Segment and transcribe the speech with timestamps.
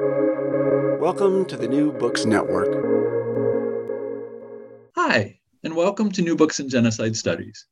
[0.00, 2.66] Welcome to the New Books Network.
[4.96, 7.66] Hi, and welcome to New Books in Genocide Studies,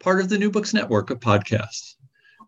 [0.00, 1.94] part of the New Books Network of podcasts.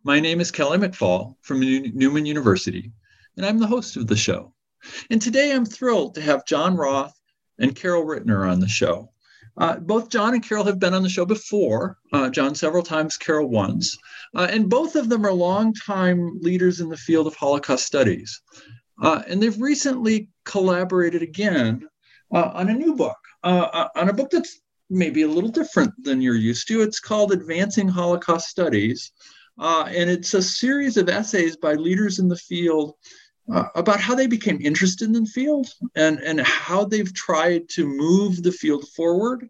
[0.03, 2.91] My name is Kelly McFall from Newman University,
[3.37, 4.53] and I'm the host of the show.
[5.11, 7.15] And today I'm thrilled to have John Roth
[7.61, 9.13] and Carol Rittner on the show.
[9.59, 13.17] Uh, both John and Carol have been on the show before, uh, John several times,
[13.17, 13.97] Carol once,
[14.35, 18.43] uh, and both of them are longtime leaders in the field of Holocaust studies.
[19.01, 21.89] Uh, and they've recently collaborated again
[22.33, 26.21] uh, on a new book, uh, on a book that's maybe a little different than
[26.21, 26.83] you're used to.
[26.83, 29.13] It's called Advancing Holocaust Studies,
[29.59, 32.95] and it's a series of essays by leaders in the field
[33.53, 37.87] uh, about how they became interested in the field and, and how they've tried to
[37.87, 39.49] move the field forward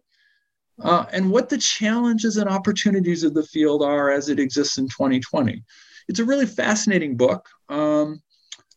[0.83, 4.87] uh, and what the challenges and opportunities of the field are as it exists in
[4.87, 5.63] 2020.
[6.07, 8.21] It's a really fascinating book, um,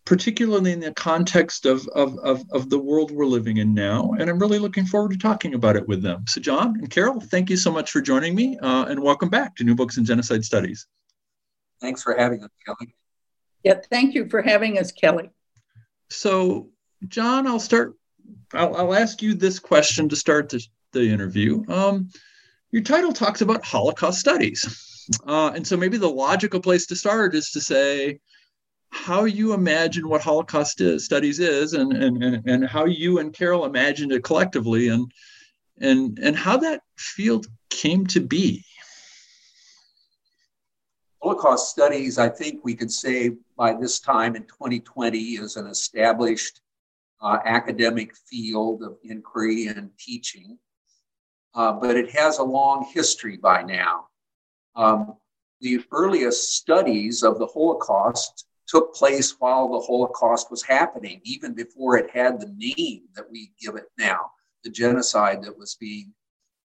[0.04, 4.12] particularly in the context of, of, of, of, the world we're living in now.
[4.18, 6.24] And I'm really looking forward to talking about it with them.
[6.28, 9.56] So, John and Carol, thank you so much for joining me uh, and welcome back
[9.56, 10.86] to New Books in Genocide Studies.
[11.80, 12.94] Thanks for having us, Kelly.
[13.62, 15.30] Yeah, thank you for having us, Kelly.
[16.10, 16.68] So,
[17.08, 17.94] John, I'll start.
[18.52, 21.64] I'll, I'll ask you this question to start the, the interview.
[21.68, 22.10] Um,
[22.70, 24.90] your title talks about Holocaust studies.
[25.26, 28.18] Uh, and so maybe the logical place to start is to say
[28.94, 33.34] how you imagine what Holocaust is, studies is and, and, and, and how you and
[33.34, 35.10] Carol imagined it collectively and,
[35.80, 38.64] and, and how that field came to be.
[41.20, 46.60] Holocaust studies, I think we could say by this time in 2020, is an established
[47.20, 50.56] uh, academic field of inquiry and teaching,
[51.54, 54.06] uh, but it has a long history by now.
[54.76, 55.14] Um,
[55.60, 61.96] the earliest studies of the Holocaust took place while the Holocaust was happening, even before
[61.96, 64.30] it had the name that we give it now,
[64.64, 66.12] the genocide that was being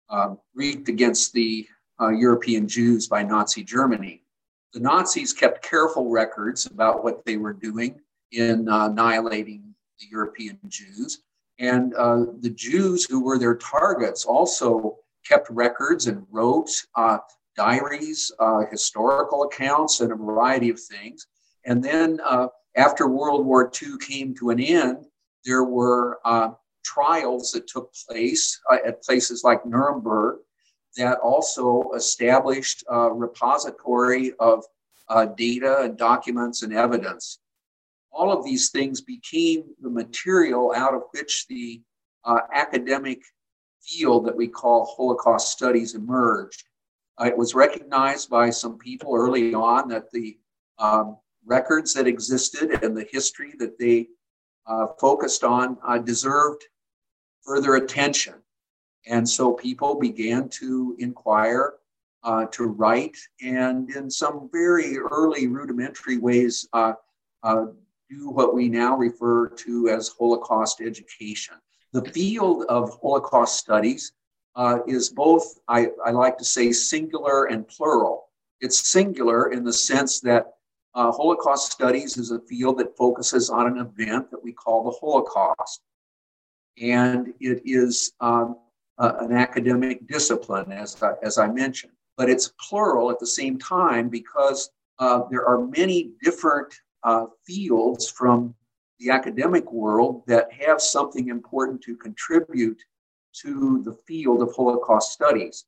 [0.10, 1.68] um, wreaked against the
[2.00, 4.22] uh, European Jews by Nazi Germany
[4.76, 7.98] the Nazis kept careful records about what they were doing
[8.34, 11.22] in uh, annihilating the European Jews.
[11.60, 17.20] And uh, the Jews who were their targets also kept records and wrote uh,
[17.56, 21.26] diaries, uh, historical accounts, and a variety of things.
[21.66, 25.06] And then uh, after World War II came to an end,
[25.44, 26.52] there were uh,
[26.84, 30.40] trials that took place at places like Nuremberg
[30.98, 34.64] that also established a repository of
[35.10, 37.40] uh, data and documents and evidence.
[38.12, 41.82] All of these things became the material out of which the
[42.24, 43.22] uh, academic
[43.82, 46.64] field that we call Holocaust studies emerged.
[47.20, 50.38] Uh, it was recognized by some people early on that the
[50.80, 54.08] um, records that existed and the history that they
[54.68, 56.64] uh, focused on uh, deserved
[57.44, 58.36] further attention.
[59.08, 61.74] And so people began to inquire,
[62.24, 66.94] uh, to write, and in some very early rudimentary ways, uh,
[67.44, 67.68] uh,
[68.10, 71.56] do what we now refer to as Holocaust education.
[71.94, 74.12] The field of Holocaust studies
[74.56, 78.30] uh, is both, I, I, like to say, singular and plural.
[78.62, 80.55] It's singular in the sense that
[80.96, 84.98] uh, Holocaust studies is a field that focuses on an event that we call the
[84.98, 85.82] Holocaust.
[86.82, 88.58] And it is um,
[88.98, 91.94] uh, an academic discipline, as I, as I mentioned.
[92.18, 94.70] But it's plural at the same time because
[95.00, 96.74] uh, there are many different
[97.04, 98.56] uh, fields from
[99.00, 102.82] the academic world that have something important to contribute
[103.42, 105.66] to the field of Holocaust studies.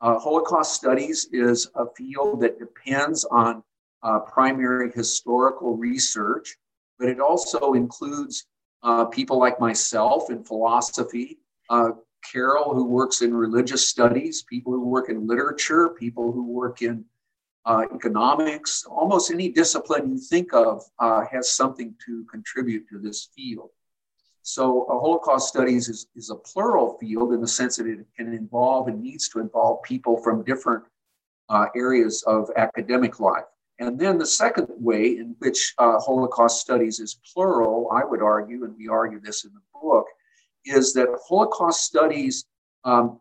[0.00, 3.62] Uh, Holocaust studies is a field that depends on
[4.04, 6.56] uh, primary historical research,
[6.98, 8.46] but it also includes
[8.82, 11.38] uh, people like myself in philosophy,
[11.70, 11.90] uh,
[12.30, 17.04] Carol, who works in religious studies, people who work in literature, people who work in
[17.66, 23.30] uh, economics, almost any discipline you think of uh, has something to contribute to this
[23.34, 23.70] field.
[24.42, 28.34] So, uh, Holocaust studies is, is a plural field in the sense that it can
[28.34, 30.84] involve and needs to involve people from different
[31.48, 33.44] uh, areas of academic life.
[33.80, 38.64] And then the second way in which uh, Holocaust studies is plural, I would argue,
[38.64, 40.06] and we argue this in the book,
[40.64, 42.44] is that Holocaust studies
[42.84, 43.20] um,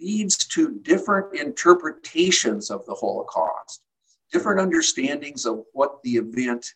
[0.00, 3.82] leads to different interpretations of the Holocaust,
[4.32, 6.74] different understandings of what the event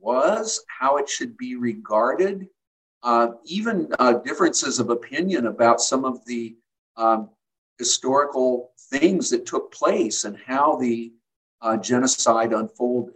[0.00, 2.48] was, how it should be regarded,
[3.02, 6.56] uh, even uh, differences of opinion about some of the
[6.96, 7.30] um,
[7.78, 11.12] historical things that took place and how the
[11.62, 13.14] uh, genocide unfolded.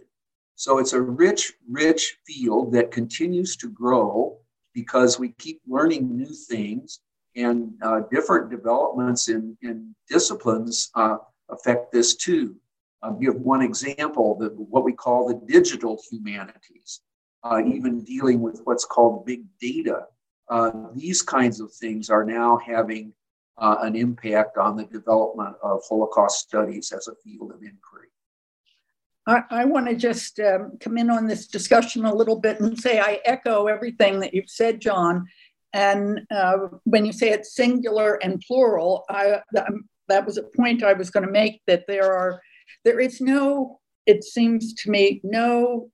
[0.55, 4.37] So it's a rich, rich field that continues to grow
[4.73, 6.99] because we keep learning new things
[7.35, 11.17] and uh, different developments in, in disciplines uh,
[11.49, 12.55] affect this too.
[13.01, 17.01] I'll give one example, the, what we call the digital humanities,
[17.43, 20.05] uh, even dealing with what's called big data.
[20.49, 23.13] Uh, these kinds of things are now having
[23.57, 28.10] uh, an impact on the development of Holocaust studies as a field of inquiry.
[29.27, 32.99] I, want to just um, come in on this discussion a little bit and say
[32.99, 35.27] I echo everything that you've said, John.
[35.73, 39.41] And uh, when you say it's singular and plural, I,
[40.07, 42.41] that was a point I was going to make that there are,
[42.83, 45.91] there is no, it seems to me, no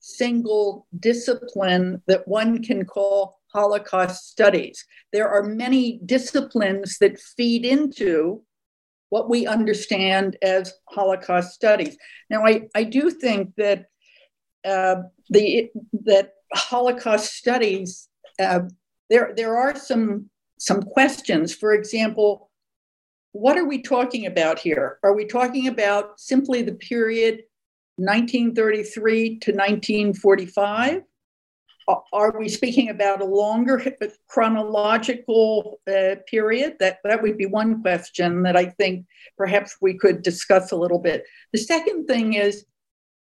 [0.00, 4.84] single discipline that one can call Holocaust studies.
[5.12, 8.42] There are many disciplines that feed into
[9.14, 11.96] what we understand as Holocaust studies.
[12.30, 13.86] Now, I, I do think that
[14.64, 14.96] uh,
[15.30, 15.70] the
[16.04, 18.08] that Holocaust studies
[18.40, 18.62] uh,
[19.08, 21.54] there there are some some questions.
[21.54, 22.50] For example,
[23.30, 24.98] what are we talking about here?
[25.04, 27.34] Are we talking about simply the period
[27.98, 31.02] 1933 to 1945?
[31.86, 33.82] Are we speaking about a longer
[34.28, 36.76] chronological uh, period?
[36.80, 40.98] That, that would be one question that I think perhaps we could discuss a little
[40.98, 41.24] bit.
[41.52, 42.64] The second thing is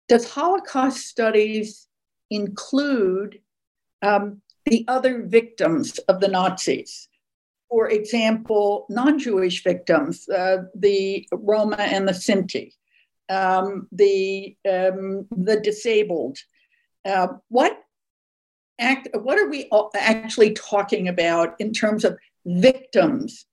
[0.08, 1.88] Does Holocaust studies
[2.30, 3.40] include
[4.02, 7.08] um, the other victims of the Nazis?
[7.70, 12.72] For example, non Jewish victims, uh, the Roma and the Sinti,
[13.28, 16.38] um, the, um, the disabled.
[17.04, 17.85] Uh, what
[18.80, 23.46] act, what are we actually talking about in terms of victims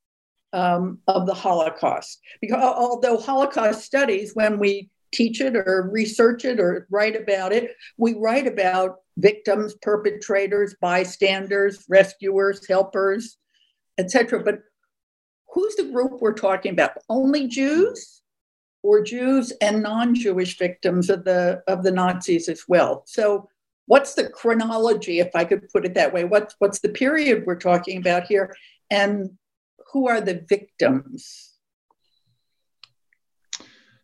[0.52, 2.20] um, of the Holocaust?
[2.40, 7.76] Because although Holocaust studies, when we teach it or research it or write about it,
[7.98, 13.36] we write about victims, perpetrators, bystanders, rescuers, helpers,
[13.98, 14.42] etc.
[14.42, 14.60] But
[15.52, 16.92] who's the group we're talking about?
[17.08, 18.20] Only Jews?
[18.84, 23.04] Or Jews and non-Jewish victims of the of the Nazis as well.
[23.06, 23.48] So
[23.92, 26.24] what's the chronology, if I could put it that way?
[26.24, 28.56] What's what's the period we're talking about here,
[28.90, 29.36] and
[29.92, 31.50] who are the victims?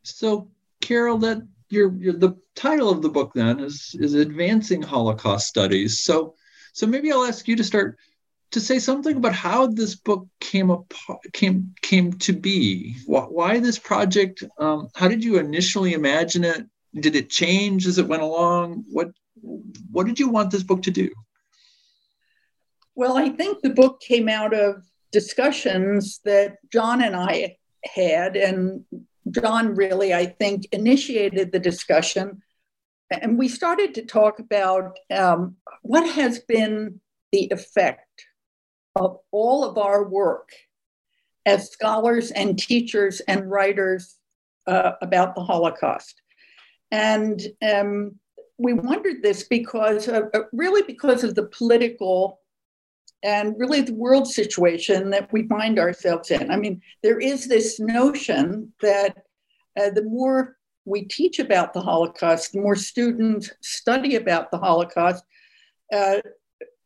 [0.03, 0.51] So,
[0.83, 1.39] Carol, that
[1.71, 6.05] your, your the title of the book then is is advancing Holocaust studies.
[6.05, 6.35] So,
[6.75, 7.97] so maybe I'll ask you to start
[8.51, 10.93] to say something about how this book came up
[11.33, 12.97] came came to be.
[13.07, 14.45] Why, why this project?
[14.59, 16.67] Um, how did you initially imagine it?
[17.01, 18.85] Did it change as it went along?
[18.91, 19.13] What
[19.91, 21.11] what did you want this book to do?
[22.95, 28.85] Well, I think the book came out of discussions that John and I had, and
[29.31, 32.43] John really, I think, initiated the discussion.
[33.11, 37.01] And we started to talk about um, what has been
[37.33, 38.27] the effect
[38.97, 40.51] of all of our work
[41.47, 44.17] as scholars and teachers and writers
[44.67, 46.21] uh, about the Holocaust.
[46.91, 48.17] And um,
[48.59, 52.41] we wondered this because of, uh, really because of the political
[53.23, 56.51] and really the world situation that we find ourselves in.
[56.51, 59.17] I mean, there is this notion that
[59.79, 65.25] uh, the more we teach about the Holocaust, the more students study about the Holocaust,
[65.93, 66.19] uh,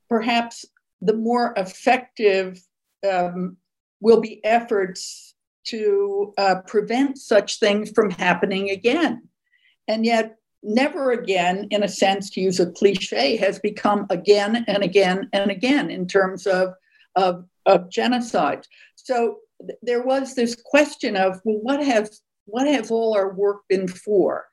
[0.09, 0.65] perhaps
[1.01, 2.63] the more effective
[3.09, 3.57] um,
[4.01, 9.29] will be efforts to uh, prevent such things from happening again.
[9.89, 14.83] And yet, never again, in a sense, to use a cliche, has become again and
[14.83, 16.75] again and again in terms of,
[17.17, 18.67] of, of genocide.
[18.95, 23.63] So th- there was this question of, well, what has what has all our work
[23.69, 24.47] been for?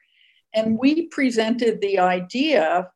[0.53, 2.89] And we presented the idea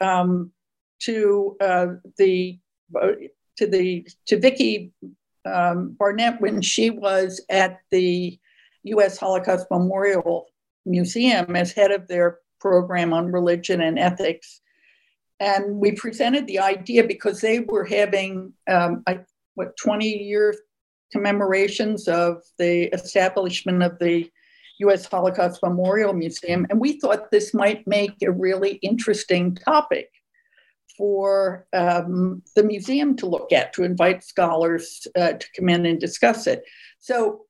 [0.00, 0.52] um,
[1.00, 2.58] to uh, the
[3.00, 3.12] uh,
[3.56, 4.92] to the to Vicki
[5.44, 8.38] um, Barnett when she was at the
[8.84, 9.18] U.S.
[9.18, 10.46] Holocaust Memorial
[10.86, 14.60] Museum as head of their program on religion and ethics.
[15.40, 19.20] And we presented the idea because they were having, um, I,
[19.54, 20.54] what, 20 year
[21.12, 24.30] commemorations of the establishment of the
[24.80, 26.66] US Holocaust Memorial Museum.
[26.70, 30.10] And we thought this might make a really interesting topic
[30.96, 36.00] for um, the museum to look at, to invite scholars uh, to come in and
[36.00, 36.64] discuss it.
[36.98, 37.46] So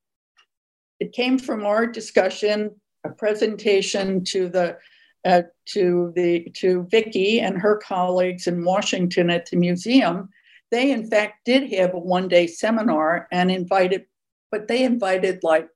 [1.00, 2.72] it came from our discussion,
[3.04, 4.76] a presentation to the
[5.24, 10.28] uh, to the to Vicki and her colleagues in Washington at the museum.
[10.70, 14.06] They in fact did have a one day seminar and invited,
[14.50, 15.68] but they invited like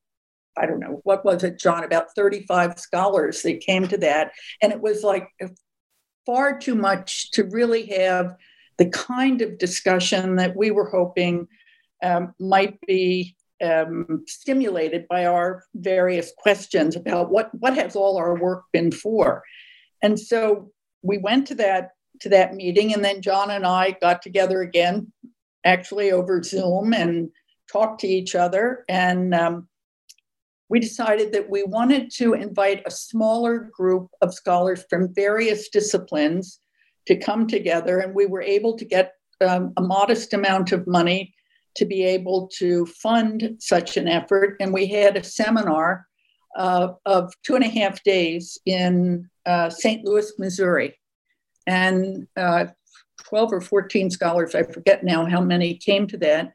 [0.56, 1.82] I don't know, what was it, John?
[1.82, 4.32] About 35 scholars that came to that.
[4.60, 5.28] And it was like
[6.26, 8.36] far too much to really have
[8.78, 11.48] the kind of discussion that we were hoping
[12.02, 18.38] um, might be um, stimulated by our various questions about what, what has all our
[18.38, 19.42] work been for.
[20.02, 20.70] And so
[21.02, 21.90] we went to that
[22.20, 25.10] to that meeting, and then John and I got together again,
[25.64, 27.30] actually over Zoom, and
[27.72, 28.84] talked to each other.
[28.88, 29.66] And um,
[30.68, 36.60] we decided that we wanted to invite a smaller group of scholars from various disciplines
[37.06, 41.34] to come together, and we were able to get um, a modest amount of money
[41.76, 44.56] to be able to fund such an effort.
[44.60, 46.06] And we had a seminar
[46.56, 50.04] uh, of two and a half days in uh, St.
[50.04, 50.98] Louis, Missouri.
[51.66, 52.66] And uh,
[53.24, 56.52] 12 or 14 scholars, I forget now how many came to that.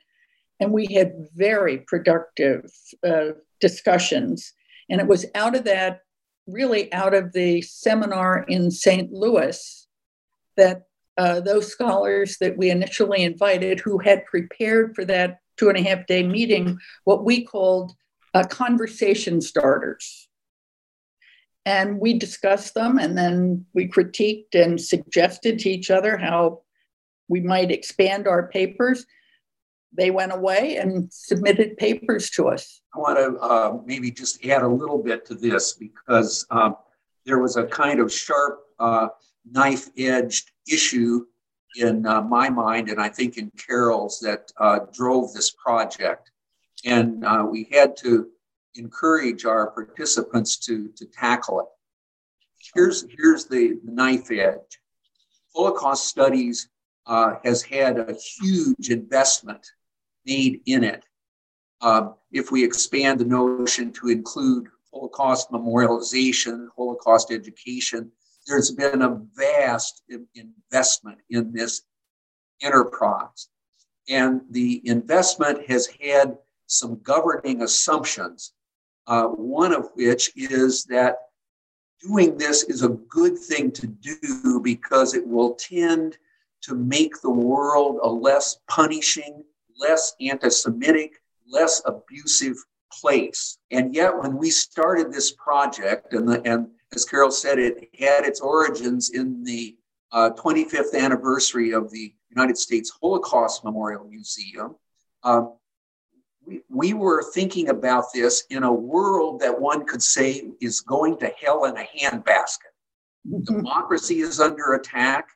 [0.60, 2.72] And we had very productive
[3.06, 4.54] uh, discussions.
[4.90, 6.02] And it was out of that,
[6.48, 9.12] really out of the seminar in St.
[9.12, 9.88] Louis,
[10.56, 10.87] that
[11.18, 15.82] uh, those scholars that we initially invited who had prepared for that two and a
[15.82, 17.94] half day meeting, what we called
[18.34, 20.30] uh, conversation starters.
[21.66, 26.62] And we discussed them and then we critiqued and suggested to each other how
[27.28, 29.06] we might expand our papers
[29.98, 32.82] they went away and submitted papers to us.
[32.96, 36.76] I want to uh, maybe just add a little bit to this because um,
[37.26, 39.08] there was a kind of sharp uh,
[39.50, 41.26] knife edged issue
[41.76, 46.32] in uh, my mind, and I think in Carol's, that uh, drove this project.
[46.86, 48.28] And uh, we had to
[48.76, 51.66] encourage our participants to, to tackle it.
[52.74, 54.80] Here's, here's the, the knife edge
[55.56, 56.70] Holocaust studies
[57.08, 59.66] uh, has had a huge investment
[60.26, 61.06] made in it.
[61.82, 68.12] Uh, if we expand the notion to include Holocaust memorialization, Holocaust education,
[68.48, 70.04] there's been a vast
[70.36, 71.84] investment in this
[72.62, 73.50] enterprise.
[74.10, 76.38] And the investment has had
[76.68, 78.54] some governing assumptions,
[79.06, 81.18] uh, one of which is that
[82.02, 86.18] doing this is a good thing to do because it will tend
[86.62, 89.44] to make the world a less punishing
[89.80, 92.58] less anti Semitic, less abusive
[92.92, 93.58] place.
[93.72, 98.26] And yet, when we started this project, and, the, and as Carol said, it had
[98.26, 99.76] its origins in the
[100.12, 104.76] uh, 25th anniversary of the United States Holocaust Memorial Museum.
[105.24, 105.54] Um,
[106.46, 111.18] we, we were thinking about this in a world that one could say is going
[111.18, 112.72] to hell in a handbasket.
[113.28, 113.44] Mm-hmm.
[113.44, 115.28] Democracy is under attack.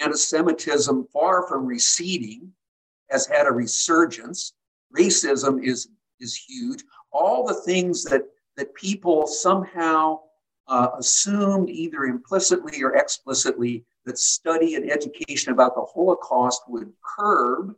[0.00, 2.52] Anti Semitism, far from receding,
[3.10, 4.54] has had a resurgence.
[4.96, 5.88] Racism is,
[6.20, 6.82] is huge.
[7.12, 8.22] All the things that,
[8.56, 10.20] that people somehow
[10.68, 17.74] uh, assumed, either implicitly or explicitly, that study and education about the Holocaust would curb,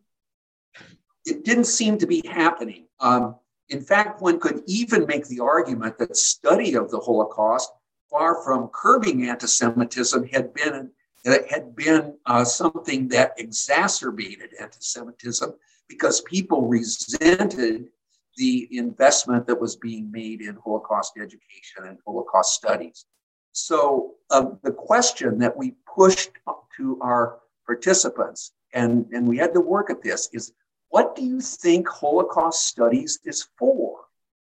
[1.25, 2.87] it didn't seem to be happening.
[2.99, 3.37] Um,
[3.69, 7.71] in fact, one could even make the argument that study of the Holocaust,
[8.11, 10.91] far from curbing anti Semitism, had been
[11.25, 15.53] had been uh, something that exacerbated anti Semitism
[15.89, 17.89] because people resented
[18.37, 23.07] the investment that was being made in Holocaust education and Holocaust studies.
[23.53, 26.31] So, uh, the question that we pushed
[26.77, 30.53] to our participants, and, and we had to work at this, is
[30.89, 34.05] what do you think Holocaust studies is for?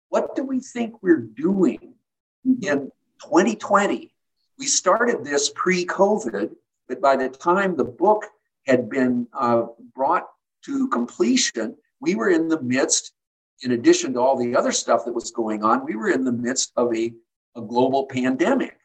[0.09, 1.95] What do we think we're doing
[2.45, 4.15] in 2020?
[4.59, 6.55] We started this pre COVID
[6.93, 8.27] but by the time the book
[8.67, 10.29] had been uh, brought
[10.67, 13.13] to completion, we were in the midst,
[13.63, 16.33] in addition to all the other stuff that was going on, we were in the
[16.33, 17.13] midst of a,
[17.57, 18.77] a global pandemic.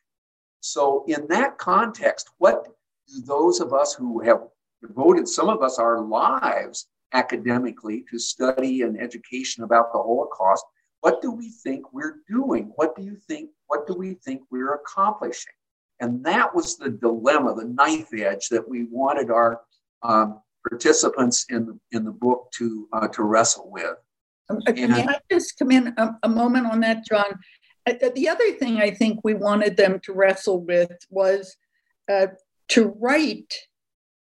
[0.60, 2.66] So, in that context, what
[3.08, 4.42] do those of us who have
[4.82, 10.66] devoted some of us our lives academically to study and education about the Holocaust,
[11.02, 12.72] what do we think we're doing?
[12.76, 13.50] What do you think?
[13.68, 15.54] What do we think we're accomplishing?
[16.00, 19.62] And that was the dilemma, the knife edge that we wanted our
[20.04, 23.96] um, participants in the, in the book to, uh, to wrestle with.
[24.50, 27.40] Um, uh, I just come in a, a moment on that, John?
[27.88, 31.56] Uh, uh, the other thing I think we wanted them to wrestle with was
[32.12, 32.28] uh,
[32.70, 33.54] to write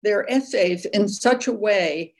[0.04, 2.14] their essays in such a way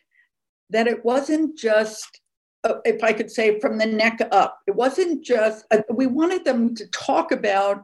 [0.70, 2.22] that it wasn't just
[2.64, 4.60] uh, if I could say from the neck up.
[4.68, 7.84] It wasn't just, uh, we wanted them to talk about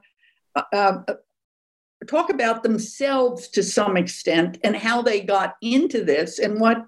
[0.73, 0.97] uh,
[2.07, 6.85] talk about themselves to some extent and how they got into this and what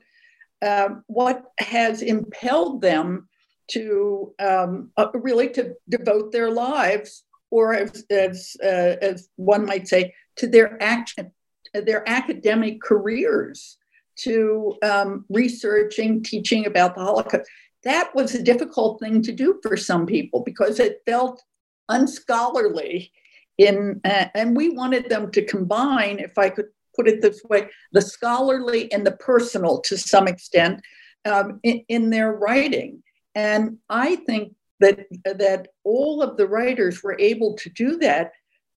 [0.66, 3.30] uh, what has impelled them
[3.68, 9.88] to um, uh, really to devote their lives, or as as, uh, as one might
[9.88, 11.32] say, to their action,
[11.74, 13.78] their academic careers,
[14.18, 17.50] to um, researching, teaching about the Holocaust.
[17.84, 21.42] That was a difficult thing to do for some people because it felt
[21.90, 23.12] unscholarly.
[23.58, 27.70] In uh, and we wanted them to combine, if I could put it this way,
[27.92, 30.82] the scholarly and the personal to some extent
[31.26, 33.04] um, in, in their writing.
[33.34, 38.32] And I think that that all of the writers were able to do that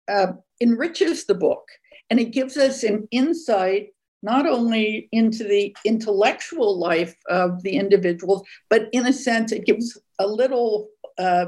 [0.08, 1.66] uh, enriches the book
[2.10, 3.88] and it gives us an insight
[4.22, 9.98] not only into the intellectual life of the individuals but in a sense it gives
[10.18, 11.46] a little uh,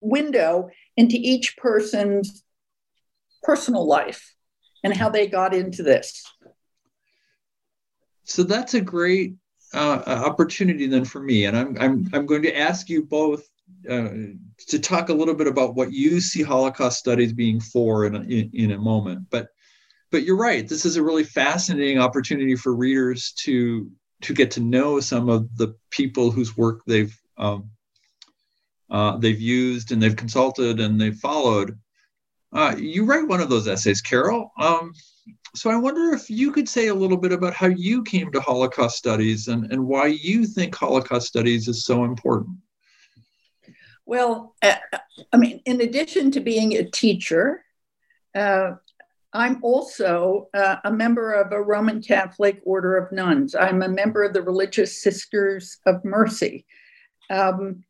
[0.00, 2.44] window into each person's
[3.42, 4.34] personal life
[4.82, 6.24] and how they got into this
[8.24, 9.34] so that's a great
[9.72, 13.48] uh, opportunity then for me, and I'm I'm I'm going to ask you both
[13.88, 14.08] uh,
[14.68, 18.20] to talk a little bit about what you see Holocaust studies being for in a,
[18.20, 19.26] in, in a moment.
[19.30, 19.48] But
[20.10, 20.68] but you're right.
[20.68, 23.90] This is a really fascinating opportunity for readers to
[24.22, 27.70] to get to know some of the people whose work they've um,
[28.90, 31.78] uh, they've used and they've consulted and they've followed.
[32.52, 34.52] Uh, you write one of those essays, Carol.
[34.58, 34.92] Um,
[35.54, 38.40] so I wonder if you could say a little bit about how you came to
[38.40, 42.56] Holocaust studies and, and why you think Holocaust studies is so important.
[44.06, 44.74] Well, uh,
[45.32, 47.64] I mean, in addition to being a teacher,
[48.34, 48.72] uh,
[49.32, 53.54] I'm also uh, a member of a Roman Catholic order of nuns.
[53.54, 56.66] I'm a member of the Religious Sisters of Mercy.
[57.30, 57.84] Um,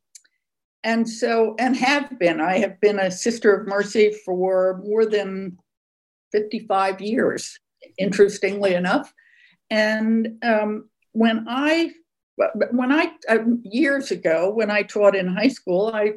[0.83, 5.57] and so, and have been, I have been a Sister of Mercy for more than
[6.31, 7.59] 55 years,
[7.97, 9.13] interestingly enough.
[9.69, 11.91] And um, when I,
[12.71, 16.13] when I, uh, years ago, when I taught in high school, I,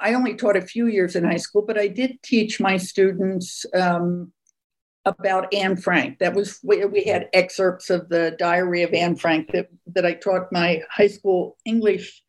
[0.00, 3.66] I only taught a few years in high school, but I did teach my students
[3.74, 4.32] um,
[5.04, 6.18] about Anne Frank.
[6.18, 10.14] That was where we had excerpts of the diary of Anne Frank that, that I
[10.14, 12.22] taught my high school English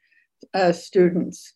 [0.53, 1.53] uh, students.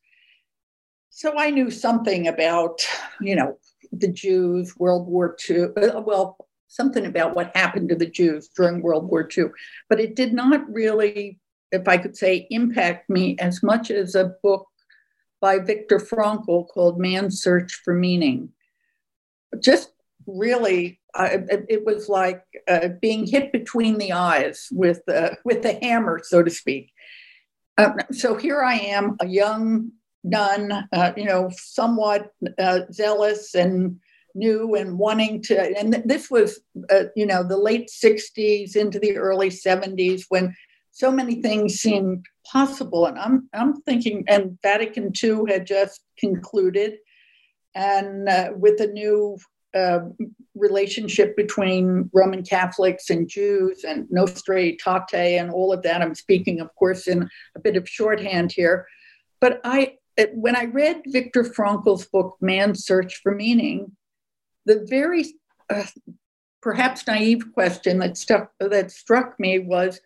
[1.10, 2.82] So I knew something about,
[3.20, 3.58] you know,
[3.92, 8.82] the Jews, World War II, uh, well, something about what happened to the Jews during
[8.82, 9.46] World War II.
[9.90, 11.38] But it did not really,
[11.72, 14.68] if I could say, impact me as much as a book
[15.42, 18.50] by Viktor Frankl called Man's Search for Meaning.
[19.60, 19.92] Just
[20.26, 25.78] really, uh, it was like uh, being hit between the eyes with, uh, with a
[25.84, 26.94] hammer, so to speak.
[27.78, 29.92] Um, so here I am, a young
[30.24, 34.00] nun, uh, you know, somewhat uh, zealous and
[34.36, 35.78] new and wanting to.
[35.78, 40.56] And th- this was, uh, you know, the late 60s into the early 70s when
[40.92, 43.06] so many things seemed possible.
[43.06, 46.98] And I'm, I'm thinking, and Vatican II had just concluded,
[47.74, 49.38] and uh, with a new
[49.74, 50.02] uh,
[50.56, 56.02] relationship between Roman Catholics and Jews and Nostra Aetate and all of that.
[56.02, 58.86] I'm speaking, of course, in a bit of shorthand here.
[59.40, 59.98] But I,
[60.34, 63.96] when I read Viktor Frankl's book, Man's Search for Meaning,
[64.66, 65.26] the very
[65.70, 65.86] uh,
[66.62, 70.00] perhaps naive question that stuck that struck me was,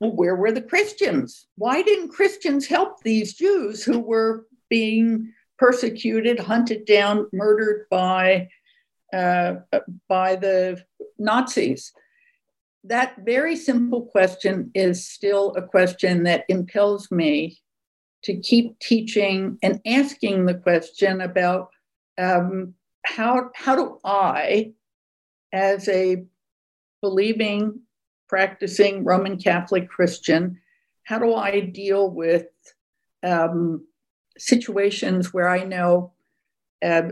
[0.00, 1.46] well, where were the Christians?
[1.56, 8.48] Why didn't Christians help these Jews who were being persecuted, hunted down, murdered by
[9.12, 9.54] uh,
[10.08, 10.82] by the
[11.18, 11.92] Nazis?
[12.84, 17.58] That very simple question is still a question that impels me
[18.24, 21.68] to keep teaching and asking the question about
[22.18, 24.72] um, how, how do I,
[25.52, 26.24] as a
[27.00, 27.80] believing,
[28.28, 30.60] practicing Roman Catholic Christian,
[31.04, 32.46] how do I deal with
[33.22, 33.86] um,
[34.36, 36.12] situations where I know
[36.84, 37.02] uh,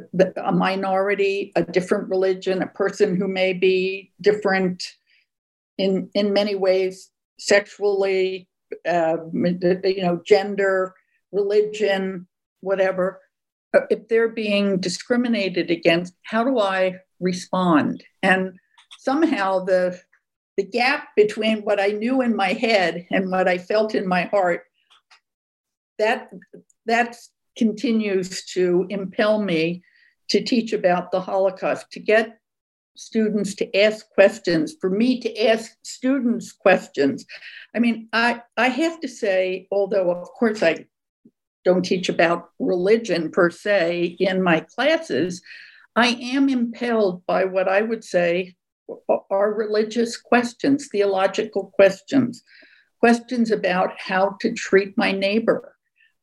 [0.44, 4.82] a minority, a different religion, a person who may be different
[5.78, 8.48] in in many ways, sexually,
[8.88, 10.94] uh, you know, gender,
[11.32, 12.26] religion,
[12.60, 13.20] whatever,
[13.74, 18.04] uh, if they're being discriminated against, how do I respond?
[18.22, 18.56] And
[18.98, 20.00] somehow the
[20.56, 24.24] the gap between what I knew in my head and what I felt in my
[24.24, 24.62] heart,
[25.98, 26.30] that
[26.86, 27.16] that
[27.56, 29.82] continues to impel me
[30.28, 32.38] to teach about the Holocaust, to get
[32.96, 37.26] students to ask questions, for me to ask students questions.
[37.74, 40.86] I mean, I, I have to say, although of course I
[41.64, 45.42] don't teach about religion per se in my classes,
[45.94, 48.54] I am impelled by what I would say
[49.30, 52.42] are religious questions, theological questions,
[53.00, 55.74] questions about how to treat my neighbor,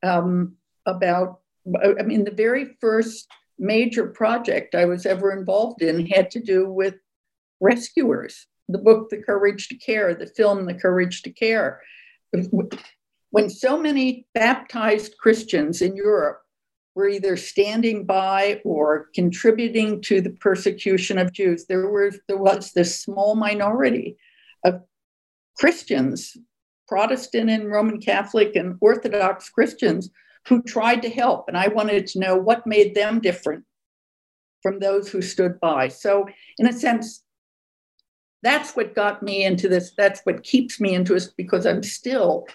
[0.02, 1.40] um, about,
[2.00, 3.28] I mean, the very first
[3.60, 6.96] major project I was ever involved in had to do with
[7.62, 8.48] rescuers.
[8.70, 11.82] The book, The Courage to Care, the film, The Courage to Care.
[13.32, 16.42] When so many baptized Christians in Europe
[16.96, 22.72] were either standing by or contributing to the persecution of Jews, there, were, there was
[22.72, 24.18] this small minority
[24.64, 24.82] of
[25.58, 26.38] Christians,
[26.88, 30.10] Protestant and Roman Catholic and Orthodox Christians,
[30.48, 31.48] who tried to help.
[31.48, 33.66] And I wanted to know what made them different
[34.62, 35.90] from those who stood by.
[35.90, 36.28] So,
[36.58, 37.24] in a sense,
[38.42, 39.94] that's what got me into this.
[39.98, 42.46] That's what keeps me into this because I'm still,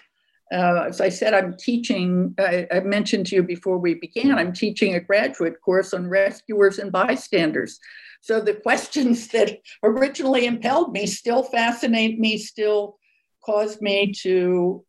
[0.53, 2.35] uh, as I said, I'm teaching.
[2.37, 6.77] I, I, mentioned to you before we began, I'm teaching a graduate course on rescuers
[6.77, 7.79] and bystanders.
[8.21, 12.97] So the questions that originally impelled me still fascinate me, still
[13.43, 14.85] cause me to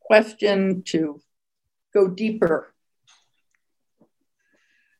[0.00, 1.20] question, to
[1.98, 2.74] go deeper.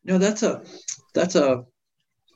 [0.04, 0.62] No, that's a
[1.14, 1.64] that's a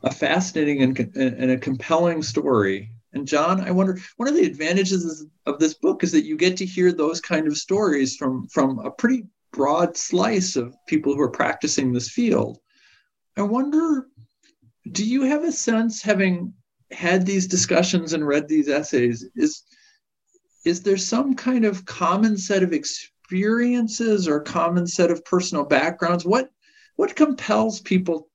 [0.05, 2.90] a fascinating and, and a compelling story.
[3.12, 6.57] And John, I wonder one of the advantages of this book is that you get
[6.57, 11.20] to hear those kind of stories from from a pretty broad slice of people who
[11.20, 12.59] are practicing this field.
[13.37, 14.09] I wonder,
[14.92, 16.55] do you have a sense, having
[16.90, 19.62] had these discussions and read these essays, is
[20.64, 22.72] is there some kind of common set of
[23.33, 26.25] experiences or common set of personal backgrounds?
[26.25, 26.51] What
[26.97, 28.29] what compels people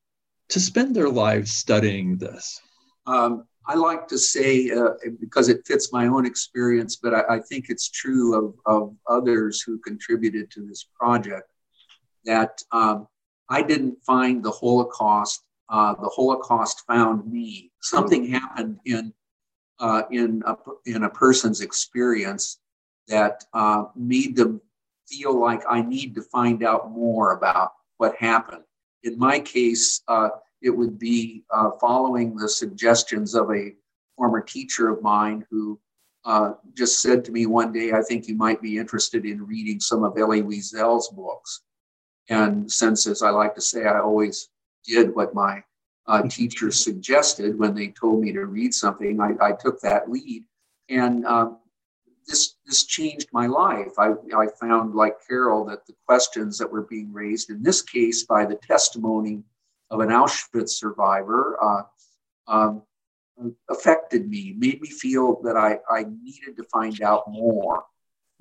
[0.49, 2.59] to spend their lives studying this?
[3.05, 7.39] Um, I like to say, uh, because it fits my own experience, but I, I,
[7.39, 11.49] think it's true of, of others who contributed to this project,
[12.25, 13.07] that um,
[13.49, 15.43] I didn't find the Holocaust.
[15.69, 17.71] Uh, the Holocaust found me.
[17.81, 19.13] Something happened in
[19.79, 20.55] uh, in a,
[20.85, 22.57] in a person's experience
[23.07, 24.59] that uh, made them
[25.07, 28.63] feel like I need to find out more about what happened.
[29.03, 30.29] In my case, uh,
[30.61, 33.75] it would be uh, following the suggestions of a
[34.15, 35.79] former teacher of mine who
[36.25, 39.79] uh, just said to me one day, I think you might be interested in reading
[39.79, 41.61] some of Elie Wiesel's books.
[42.29, 44.49] And since, as I like to say, I always
[44.83, 45.63] did what my
[46.07, 50.43] uh, teachers suggested when they told me to read something, I, I took that lead.
[50.89, 51.59] And um,
[52.27, 53.93] this this changed my life.
[53.97, 58.23] I, I found, like Carol, that the questions that were being raised, in this case
[58.23, 59.43] by the testimony
[59.89, 61.83] of an Auschwitz survivor, uh,
[62.47, 62.83] um,
[63.69, 67.83] affected me, made me feel that I, I needed to find out more.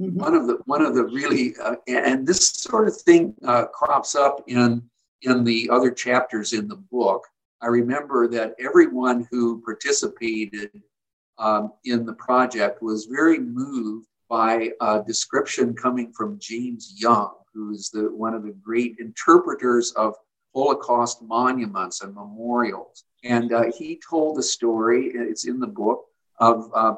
[0.00, 0.18] Mm-hmm.
[0.18, 4.14] One of the one of the really uh, and this sort of thing uh, crops
[4.14, 4.82] up in
[5.22, 7.26] in the other chapters in the book.
[7.62, 10.70] I remember that everyone who participated
[11.38, 17.72] um, in the project was very moved by a description coming from James Young, who
[17.72, 20.14] is the, one of the great interpreters of
[20.54, 23.04] Holocaust monuments and memorials.
[23.24, 26.04] And uh, he told a story, it's in the book,
[26.38, 26.94] of uh,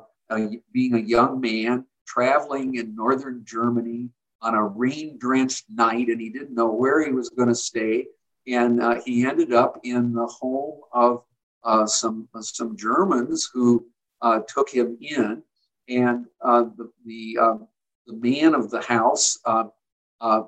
[0.73, 4.11] being a young man traveling in northern Germany
[4.43, 8.07] on a rain drenched night, and he didn't know where he was going to stay.
[8.47, 11.23] And uh, he ended up in the home of
[11.65, 13.87] uh, some, some Germans who
[14.23, 15.43] uh, took him in,
[15.89, 17.69] and uh, the the, um,
[18.07, 19.65] the, man of the house uh,
[20.21, 20.43] uh,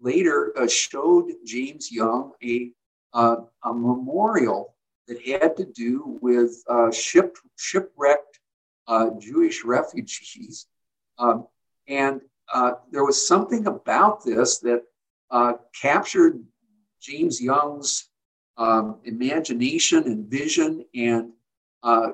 [0.00, 2.72] later showed James Young a
[3.14, 4.74] a memorial
[5.06, 8.40] that had to do with ship, shipwrecked
[9.18, 10.66] Jewish refugees,
[11.18, 11.46] um,
[11.88, 12.20] and
[12.90, 14.82] there was something about this that
[15.74, 16.42] captured
[17.00, 18.08] James Young's
[18.56, 21.32] um, imagination and vision and
[21.82, 22.10] uh,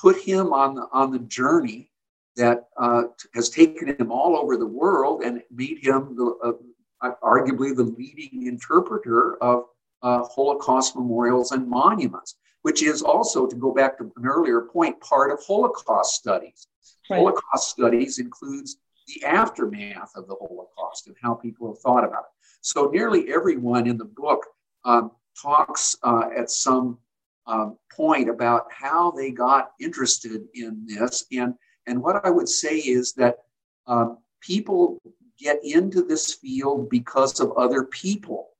[0.00, 1.90] put him on the, on the journey
[2.36, 6.58] that uh, has taken him all over the world and made him the,
[7.02, 9.64] uh, arguably the leading interpreter of
[10.02, 15.00] uh, Holocaust memorials and monuments, which is also, to go back to an earlier point,
[15.00, 16.66] part of Holocaust studies.
[17.10, 17.18] Right.
[17.18, 18.76] Holocaust studies includes
[19.08, 22.32] the aftermath of the Holocaust and how people have thought about it.
[22.60, 24.46] So nearly everyone in the book
[24.84, 26.98] um, talks uh, at some
[27.46, 31.26] um, point about how they got interested in this.
[31.32, 31.54] And,
[31.86, 33.38] and what I would say is that
[33.86, 35.00] um, people
[35.38, 38.50] get into this field because of other people,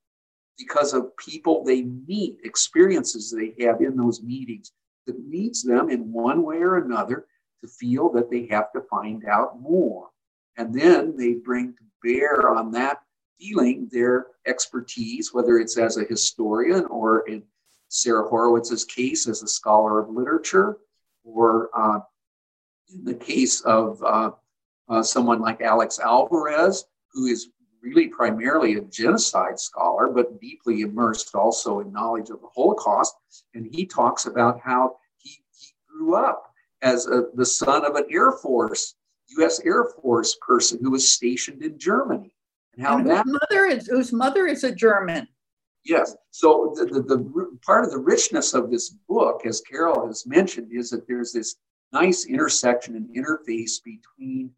[0.57, 4.71] because of people they meet, experiences they have in those meetings
[5.07, 7.25] that leads them in one way or another
[7.61, 10.09] to feel that they have to find out more.
[10.57, 12.99] And then they bring to bear on that
[13.39, 17.43] feeling their expertise, whether it's as a historian or in
[17.93, 20.77] Sara Horowitz's case as a scholar of literature,
[21.23, 21.99] or uh,
[22.91, 24.31] in the case of uh,
[24.89, 27.49] uh, someone like Alex Alvarez, who is
[27.83, 33.15] really primarily a genocide scholar, but deeply immersed also in knowledge of the Holocaust.
[33.53, 36.51] And he talks about how he, he grew up
[36.81, 38.95] as a, the son of an Air Force,
[39.37, 39.59] U.S.
[39.63, 42.33] Air Force person who was stationed in Germany.
[42.75, 45.27] And how and that mother is whose mother is a German.
[45.85, 46.15] Yes.
[46.31, 50.69] So the, the, the part of the richness of this book, as Carol has mentioned,
[50.71, 51.55] is that there's this
[51.91, 54.51] nice intersection and interface between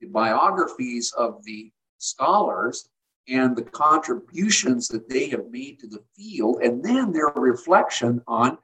[0.00, 2.88] the biographies of the scholars
[3.28, 8.58] and the contributions that they have made to the field, and then their reflection on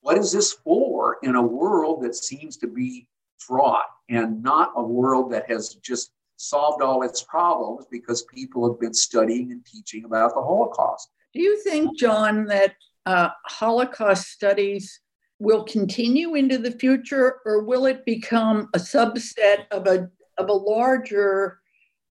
[0.00, 3.06] what is this for in a world that seems to be
[3.38, 8.80] fraught and not a world that has just solved all its problems because people have
[8.80, 11.10] been studying and teaching about the Holocaust.
[11.34, 12.74] Do you think, John, that
[13.06, 15.00] uh, Holocaust studies
[15.38, 20.52] will continue into the future, or will it become a subset of a of a
[20.52, 21.60] larger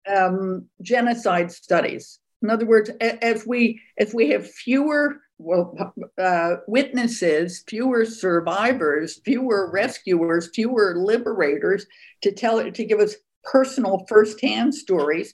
[0.07, 2.19] um, genocide studies?
[2.41, 9.69] In other words, as we as we have fewer well, uh, witnesses, fewer survivors, fewer
[9.71, 11.85] rescuers, fewer liberators
[12.21, 15.33] to tell to give us personal firsthand stories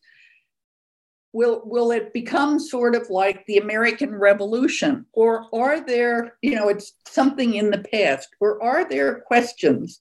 [1.33, 5.05] will will it become sort of like the american revolution?
[5.13, 8.29] Or are there you know it's something in the past?
[8.39, 9.99] Or are there questions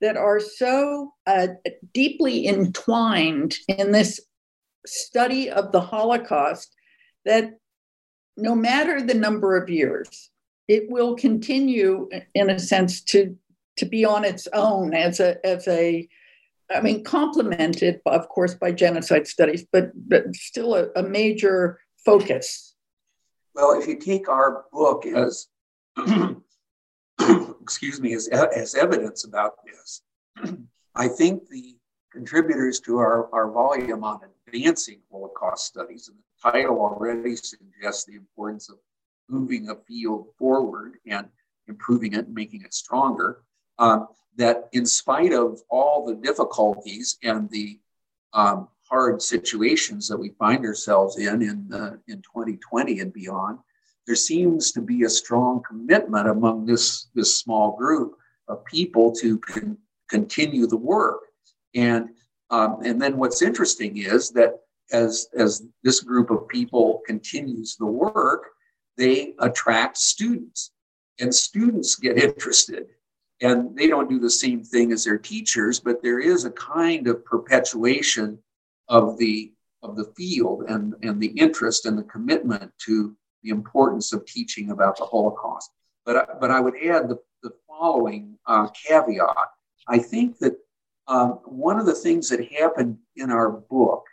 [0.00, 1.48] that are so uh,
[1.92, 4.20] deeply entwined in this
[4.86, 6.74] study of the holocaust
[7.24, 7.58] that
[8.36, 10.30] no matter the number of years
[10.68, 13.36] it will continue in a sense to
[13.76, 16.08] to be on its own as a as a
[16.74, 22.74] I mean, complemented, of course, by genocide studies, but, but still a, a major focus.
[23.54, 25.48] Well, if you take our book as,
[27.62, 30.02] excuse me, as, as evidence about this,
[30.94, 31.76] I think the
[32.12, 38.14] contributors to our, our volume on advancing Holocaust studies, and the title already suggests the
[38.14, 38.76] importance of
[39.28, 41.28] moving a field forward and
[41.66, 43.42] improving it and making it stronger.
[43.78, 47.78] Um, that in spite of all the difficulties and the
[48.32, 53.58] um, hard situations that we find ourselves in in, in 2020 and beyond,
[54.06, 59.38] there seems to be a strong commitment among this, this small group of people to
[59.40, 59.76] con-
[60.08, 61.20] continue the work.
[61.74, 62.10] And,
[62.50, 64.60] um, and then what's interesting is that
[64.92, 68.44] as, as this group of people continues the work,
[68.96, 70.70] they attract students,
[71.20, 72.86] and students get interested
[73.40, 77.06] and they don't do the same thing as their teachers but there is a kind
[77.06, 78.38] of perpetuation
[78.88, 84.12] of the of the field and and the interest and the commitment to the importance
[84.12, 85.70] of teaching about the holocaust.
[86.04, 89.48] But but i would add the, the following uh, caveat.
[89.86, 90.54] I think that
[91.06, 94.04] um, one of the things that happened in our book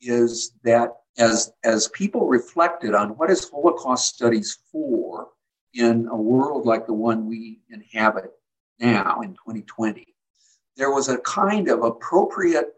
[0.00, 5.28] is that as as people reflected on what is holocaust studies for
[5.74, 8.32] in a world like the one we inhabit
[8.78, 10.06] now in 2020,
[10.76, 12.74] there was a kind of appropriate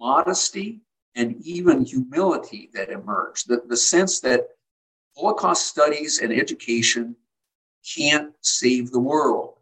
[0.00, 0.80] modesty
[1.14, 3.48] and even humility that emerged.
[3.48, 4.48] The, the sense that
[5.16, 7.14] Holocaust studies and education
[7.96, 9.54] can't save the world.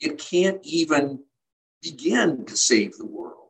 [0.00, 1.20] It can't even
[1.82, 3.48] begin to save the world.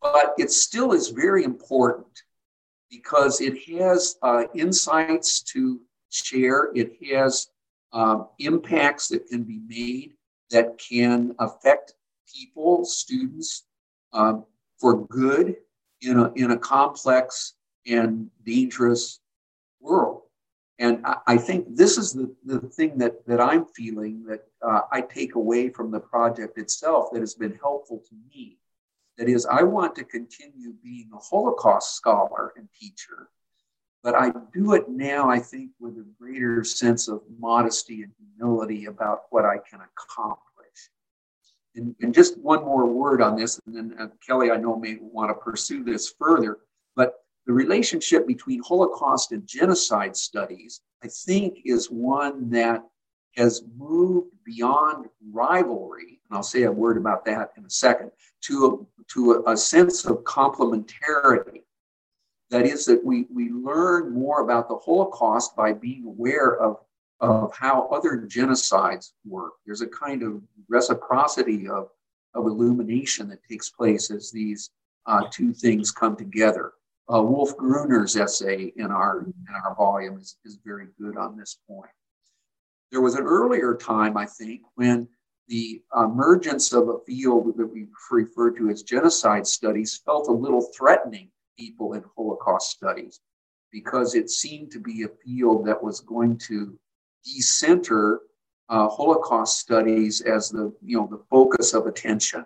[0.00, 2.22] But it still is very important
[2.90, 7.48] because it has uh, insights to share, it has
[7.92, 10.14] um, impacts that can be made
[10.52, 11.94] that can affect
[12.32, 13.64] people, students,
[14.12, 14.44] um,
[14.78, 15.56] for good
[16.00, 17.54] in a, in a complex
[17.86, 19.20] and dangerous
[19.80, 20.22] world.
[20.78, 24.82] And I, I think this is the, the thing that, that I'm feeling that uh,
[24.90, 28.58] I take away from the project itself that has been helpful to me.
[29.18, 33.28] That is, I want to continue being a Holocaust scholar and teacher,
[34.02, 38.86] but I do it now, I think, with a greater sense of modesty and humility
[38.86, 40.38] about what I can accomplish.
[41.74, 44.98] And, and just one more word on this, and then uh, Kelly, I know, may
[45.00, 46.58] want to pursue this further,
[46.96, 47.14] but
[47.46, 52.84] the relationship between Holocaust and genocide studies, I think, is one that
[53.36, 58.10] has moved beyond rivalry, and I'll say a word about that in a second,
[58.42, 61.62] to a, to a, a sense of complementarity.
[62.52, 66.76] That is, that we, we learn more about the Holocaust by being aware of,
[67.20, 69.54] of how other genocides work.
[69.64, 71.88] There's a kind of reciprocity of,
[72.34, 74.68] of illumination that takes place as these
[75.06, 76.72] uh, two things come together.
[77.12, 81.56] Uh, Wolf Gruner's essay in our, in our volume is, is very good on this
[81.66, 81.90] point.
[82.90, 85.08] There was an earlier time, I think, when
[85.48, 90.68] the emergence of a field that we refer to as genocide studies felt a little
[90.76, 93.20] threatening people in Holocaust studies
[93.72, 96.78] because it seemed to be a field that was going to
[97.24, 98.20] decenter
[98.68, 102.44] uh, Holocaust studies as the you know the focus of attention.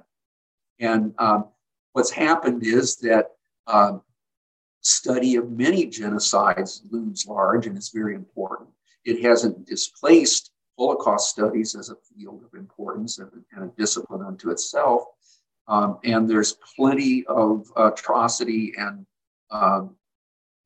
[0.80, 1.46] And um,
[1.92, 3.30] what's happened is that
[3.66, 4.02] um,
[4.80, 8.68] study of many genocides looms large and is very important.
[9.04, 14.50] It hasn't displaced Holocaust studies as a field of importance and, and a discipline unto
[14.50, 15.04] itself.
[15.68, 19.04] Um, and there's plenty of atrocity and
[19.50, 19.96] um,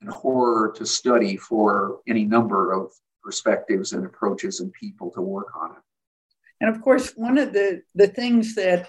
[0.01, 5.55] and horror to study for any number of perspectives and approaches and people to work
[5.55, 5.83] on it.
[6.61, 8.89] And of course, one of the, the things that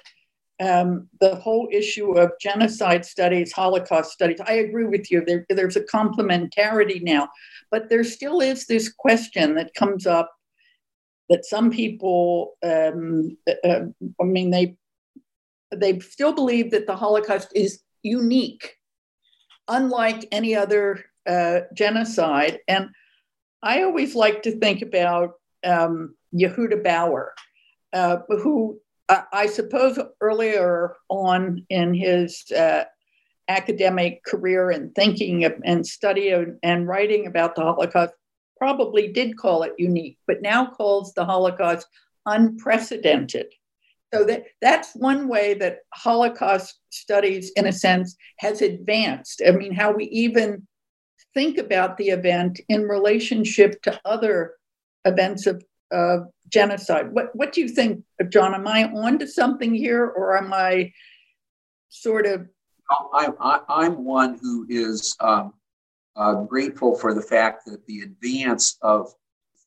[0.62, 5.24] um, the whole issue of genocide studies, Holocaust studies, I agree with you.
[5.26, 7.30] There, there's a complementarity now,
[7.71, 10.32] but there still is this question that comes up
[11.30, 13.86] that some people, um, uh,
[14.19, 14.76] I mean, they
[15.75, 18.75] they still believe that the Holocaust is unique,
[19.67, 22.60] unlike any other uh, genocide.
[22.67, 22.89] And
[23.63, 27.34] I always like to think about um, Yehuda Bauer,
[27.93, 32.86] uh, who I, I, suppose earlier on in his uh,
[33.47, 38.13] academic career and thinking and study and writing about the Holocaust
[38.57, 41.88] probably did call it unique, but now calls the Holocaust
[42.25, 43.47] unprecedented.
[44.13, 49.41] So that, that's one way that Holocaust studies, in a sense, has advanced.
[49.45, 50.67] I mean, how we even
[51.34, 54.56] think about the event in relationship to other
[55.06, 56.17] events of uh,
[56.50, 57.12] genocide.
[57.12, 58.54] What, what do you think, John?
[58.54, 60.91] Am I onto something here, or am I
[61.89, 62.47] sort of?
[63.13, 63.34] I'm,
[63.69, 65.54] I'm one who is um,
[66.17, 69.13] uh, grateful for the fact that the advance of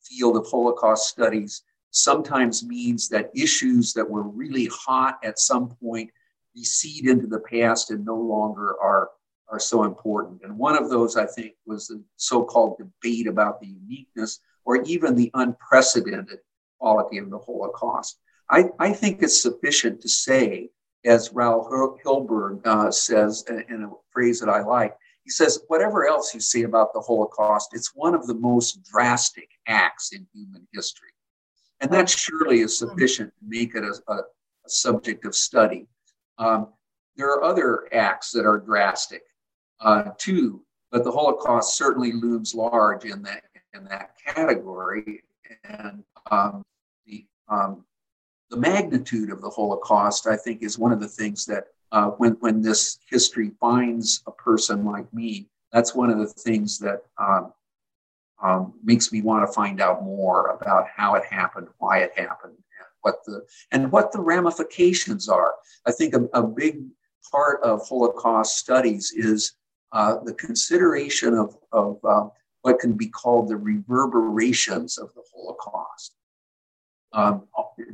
[0.02, 1.62] field of Holocaust studies
[1.94, 6.10] sometimes means that issues that were really hot at some point
[6.56, 9.10] recede into the past and no longer are
[9.50, 10.40] are so important.
[10.42, 14.82] And one of those, I think, was the so called debate about the uniqueness or
[14.82, 16.38] even the unprecedented
[16.78, 18.18] quality of the Holocaust.
[18.50, 20.70] I, I think it's sufficient to say,
[21.04, 26.34] as Raoul Hilberg uh, says in a phrase that I like, he says, whatever else
[26.34, 31.13] you say about the Holocaust, it's one of the most drastic acts in human history.
[31.84, 35.86] And that surely is sufficient to make it a, a, a subject of study.
[36.38, 36.68] Um,
[37.14, 39.20] there are other acts that are drastic
[39.80, 43.42] uh, too, but the Holocaust certainly looms large in that
[43.74, 45.24] in that category,
[45.64, 46.62] and um,
[47.06, 47.84] the um,
[48.48, 52.32] the magnitude of the Holocaust, I think, is one of the things that uh, when
[52.40, 57.52] when this history finds a person like me, that's one of the things that um,
[58.44, 62.52] um, makes me want to find out more about how it happened, why it happened,
[62.52, 65.54] and what the and what the ramifications are.
[65.86, 66.84] I think a, a big
[67.30, 69.54] part of Holocaust studies is
[69.92, 72.28] uh, the consideration of, of uh,
[72.62, 76.14] what can be called the reverberations of the Holocaust.
[77.12, 77.46] Um,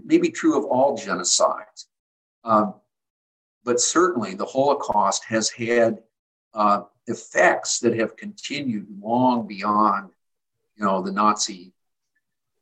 [0.04, 1.86] may be true of all genocides,
[2.42, 2.74] um,
[3.64, 6.02] but certainly the Holocaust has had
[6.54, 10.10] uh, effects that have continued long beyond,
[10.80, 11.72] you know, the Nazi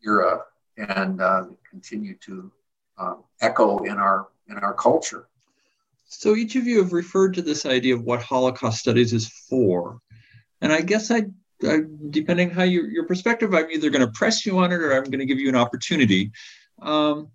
[0.04, 0.42] era
[0.76, 2.50] and uh, continue to
[2.98, 5.28] uh, echo in our in our culture.
[6.07, 10.00] So each of you have referred to this idea of what Holocaust studies is for.
[10.61, 11.26] And I guess I,
[11.62, 14.92] I depending how you, your perspective, I'm either going to press you on it or
[14.92, 16.33] I'm going to give you an opportunity.
[16.81, 17.28] Um,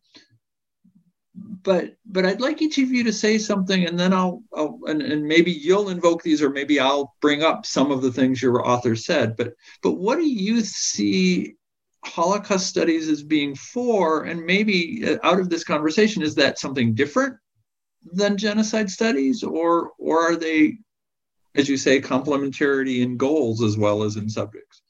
[1.35, 5.01] but but I'd like each of you to say something, and then I'll, I'll and,
[5.01, 8.67] and maybe you'll invoke these, or maybe I'll bring up some of the things your
[8.67, 9.35] author said.
[9.35, 11.55] But but what do you see
[12.05, 14.25] Holocaust studies as being for?
[14.25, 17.35] And maybe uh, out of this conversation, is that something different
[18.11, 20.77] than genocide studies, or or are they,
[21.55, 24.83] as you say, complementarity in goals as well as in subjects?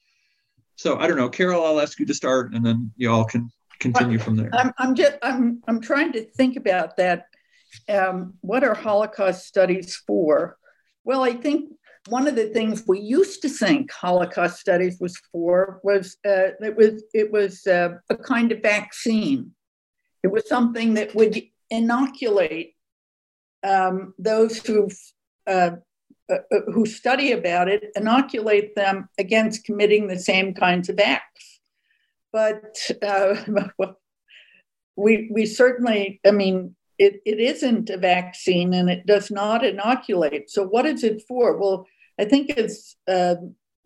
[0.75, 1.63] So I don't know, Carol.
[1.63, 3.49] I'll ask you to start, and then you all can
[3.83, 4.49] continue from there.
[4.53, 7.27] I'm, I'm just I'm I'm trying to think about that.
[7.89, 10.57] Um, what are Holocaust studies for?
[11.03, 11.71] Well, I think
[12.07, 16.75] one of the things we used to think Holocaust studies was for was uh, it
[16.75, 19.51] was it was uh, a kind of vaccine.
[20.23, 22.75] It was something that would inoculate
[23.63, 24.89] um, those who
[25.47, 25.71] uh,
[26.29, 26.38] uh,
[26.73, 31.53] who study about it inoculate them against committing the same kinds of acts.
[32.34, 33.36] But uh,
[34.97, 40.49] we we certainly, I mean, it, it isn't a vaccine and it does not inoculate.
[40.49, 41.57] So what is it for?
[41.57, 41.88] Well,
[42.19, 43.36] I think it's uh,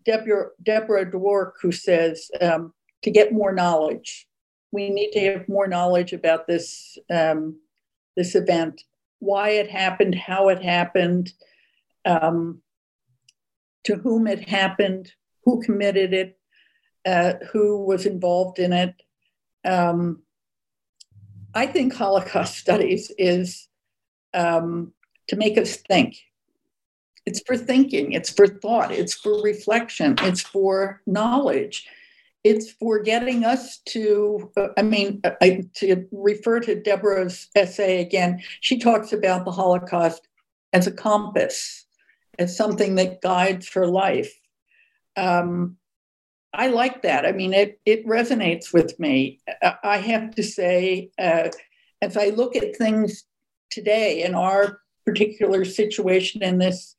[0.04, 2.72] Deborah, Deborah Dwork who says um,
[3.02, 4.26] to get more knowledge.
[4.72, 7.60] We need to have more knowledge about this um,
[8.16, 8.82] this event
[9.20, 11.32] why it happened, how it happened,
[12.04, 12.62] um,
[13.84, 15.12] to whom it happened,
[15.44, 16.37] who committed it,
[17.08, 18.94] uh, who was involved in it.
[19.64, 20.22] Um,
[21.54, 23.68] I think Holocaust studies is
[24.34, 24.92] um,
[25.28, 26.16] to make us think.
[27.24, 31.86] It's for thinking, it's for thought, it's for reflection, it's for knowledge.
[32.44, 38.42] It's for getting us to, uh, I mean, I, to refer to Deborah's essay again,
[38.60, 40.28] she talks about the Holocaust
[40.72, 41.86] as a compass,
[42.38, 44.32] as something that guides her life.
[45.16, 45.77] Um,
[46.54, 47.26] I like that.
[47.26, 49.40] I mean, it it resonates with me.
[49.84, 51.48] I have to say, uh,
[52.00, 53.24] as I look at things
[53.70, 56.96] today in our particular situation in this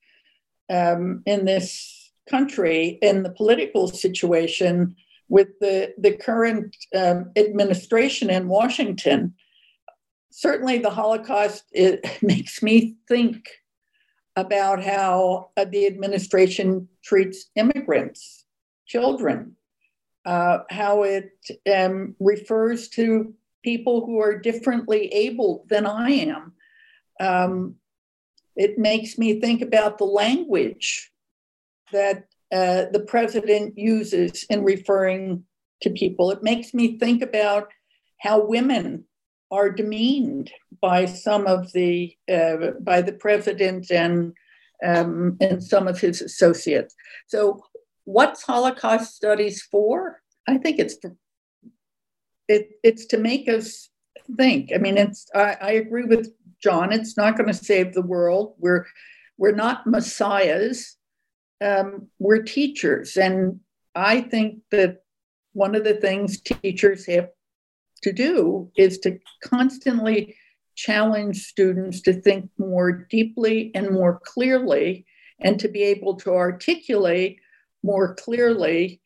[0.70, 4.96] um, in this country, in the political situation
[5.30, 9.34] with the the current um, administration in Washington,
[10.30, 13.50] certainly the Holocaust it makes me think
[14.36, 18.46] about how uh, the administration treats immigrants
[18.90, 19.56] children,
[20.26, 21.32] uh, how it
[21.74, 23.34] um, refers to
[23.64, 26.54] people who are differently able than I am.
[27.20, 27.76] Um,
[28.56, 31.12] it makes me think about the language
[31.92, 35.44] that uh, the president uses in referring
[35.82, 36.32] to people.
[36.32, 37.70] It makes me think about
[38.20, 39.06] how women
[39.52, 44.34] are demeaned by some of the uh, by the president and
[44.84, 46.96] um, and some of his associates.
[47.28, 47.64] So
[48.10, 50.22] what's Holocaust studies for?
[50.48, 51.16] I think it's for,
[52.48, 53.90] it, it's to make us
[54.36, 54.72] think.
[54.74, 56.92] I mean, it's I, I agree with John.
[56.92, 58.56] It's not going to save the world.
[58.58, 58.86] We're
[59.38, 60.98] we're not messiahs.
[61.62, 63.60] Um, we're teachers, and
[63.94, 65.04] I think that
[65.54, 67.30] one of the things teachers have
[68.04, 70.36] to do is to constantly
[70.76, 75.06] challenge students to think more deeply and more clearly,
[75.40, 77.40] and to be able to articulate
[77.84, 79.02] more clearly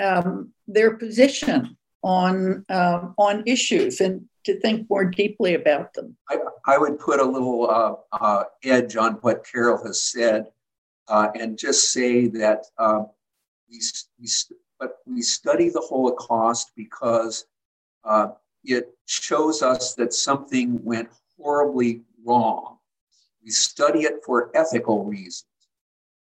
[0.00, 6.16] um, their position on uh, on issues and to think more deeply about them.
[6.28, 10.46] I, I would put a little uh, uh, edge on what Carol has said,
[11.08, 13.08] uh, and just say that um,
[13.70, 13.80] we
[14.18, 14.28] we,
[14.78, 17.44] but we study the Holocaust because
[18.04, 18.28] uh,
[18.64, 22.78] it shows us that something went horribly wrong.
[23.44, 25.44] We study it for ethical reasons.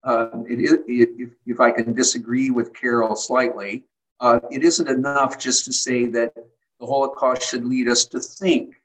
[0.05, 3.85] Um, if, if I can disagree with Carol slightly,
[4.21, 6.35] uh, it isn't enough just to say that
[6.81, 8.77] the Holocaust should lead us to think,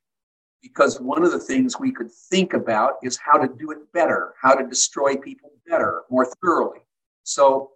[0.61, 4.33] because one of the things we could think about is how to do it better,
[4.41, 6.79] how to destroy people better, more thoroughly.
[7.23, 7.71] So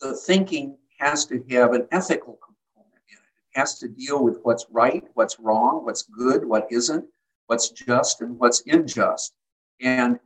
[0.00, 3.54] the thinking has to have an ethical component in it.
[3.54, 7.04] It has to deal with what's right, what's wrong, what's good, what isn't,
[7.46, 9.34] what's just, and what's unjust.
[9.80, 10.18] And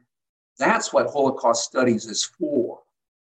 [0.60, 2.80] that's what Holocaust studies is for.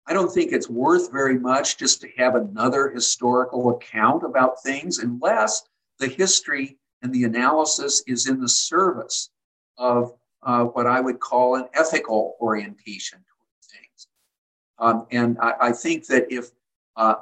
[0.07, 4.97] I don't think it's worth very much just to have another historical account about things
[4.97, 5.61] unless
[5.99, 9.29] the history and the analysis is in the service
[9.77, 14.07] of uh, what I would call an ethical orientation toward things.
[14.79, 16.49] Um, and I, I, think that if
[16.95, 17.15] uh,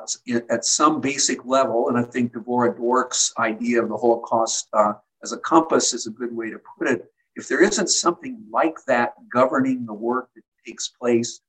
[0.50, 4.94] at some basic level, and I think Devorah Dwork's idea of the Holocaust uh,
[5.24, 8.84] as a compass is a good way to put it, if there isn't something like
[8.88, 11.40] that governing the work that takes place,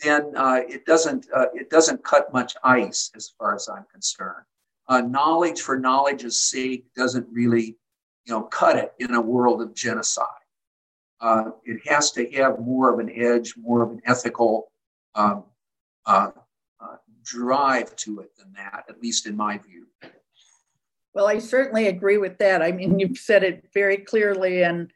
[0.00, 4.46] then uh, it doesn't uh, it doesn't cut much ice as far as I'm concerned.
[4.88, 7.76] Uh, knowledge for knowledge's sake doesn't really,
[8.24, 10.26] you know, cut it in a world of genocide.
[11.20, 14.70] Uh, it has to have more of an edge, more of an ethical
[15.14, 15.44] um,
[16.06, 16.30] uh,
[16.80, 19.86] uh, drive to it than that, at least in my view.
[21.14, 22.60] Well, I certainly agree with that.
[22.60, 24.92] I mean, you've said it very clearly, and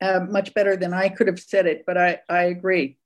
[0.00, 2.98] uh, much better than I could have said it, but I, I agree.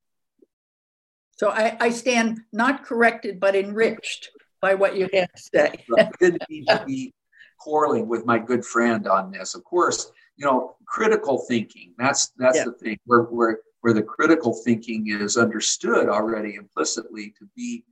[1.36, 4.30] So I, I stand not corrected, but enriched
[4.60, 5.84] by what you have to say.
[5.98, 7.12] I didn't need to be
[7.58, 9.54] quarreling with my good friend on this.
[9.54, 12.64] Of course, you know, critical thinking, that's that's yeah.
[12.64, 17.84] the thing where, where, where the critical thinking is understood already implicitly to be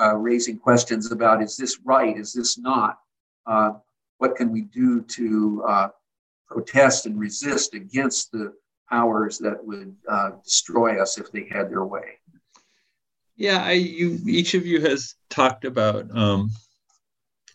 [0.00, 2.98] uh, raising questions about is this right, is this not?
[3.46, 3.72] Uh,
[4.18, 5.88] what can we do to uh,
[6.48, 8.52] protest and resist against the
[8.90, 12.18] powers that would uh, destroy us if they had their way.
[13.36, 16.50] Yeah, I you each of you has talked about, um,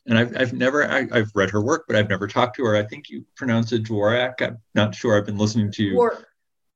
[0.06, 2.76] and I've I've never I, have read her work, but I've never talked to her.
[2.76, 4.42] I think you pronounce it Dvorak.
[4.42, 5.18] I'm not sure.
[5.18, 5.94] I've been listening to you.
[5.94, 6.24] Dvorak.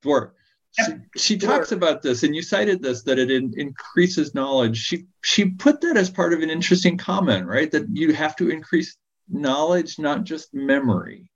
[0.06, 0.32] Dvorak.
[0.72, 4.78] She, she talks about this, and you cited this that it in, increases knowledge.
[4.78, 7.70] She she put that as part of an interesting comment, right?
[7.70, 8.96] That you have to increase
[9.30, 11.30] knowledge, not just memory.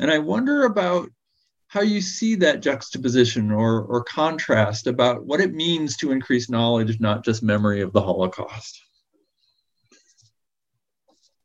[0.00, 1.10] And I wonder about
[1.68, 6.98] how you see that juxtaposition or, or contrast about what it means to increase knowledge,
[7.00, 8.80] not just memory of the Holocaust.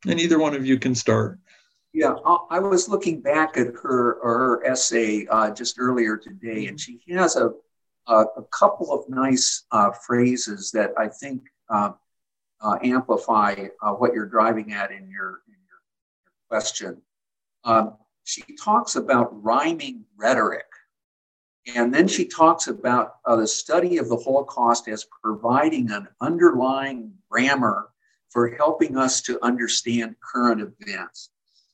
[0.06, 1.38] And either one of you can start.
[1.92, 2.14] Yeah,
[2.50, 7.36] I was looking back at her her essay uh, just earlier today, and she has
[7.36, 7.52] a
[8.06, 11.92] a, a couple of nice uh, phrases that I think uh,
[12.60, 15.80] uh amplify uh, what you're driving at in your, in your
[16.48, 17.02] question.
[17.64, 17.96] Um,
[18.26, 20.66] she talks about rhyming rhetoric.
[21.74, 27.12] And then she talks about uh, the study of the Holocaust as providing an underlying
[27.30, 27.90] grammar
[28.30, 31.30] for helping us to understand current events.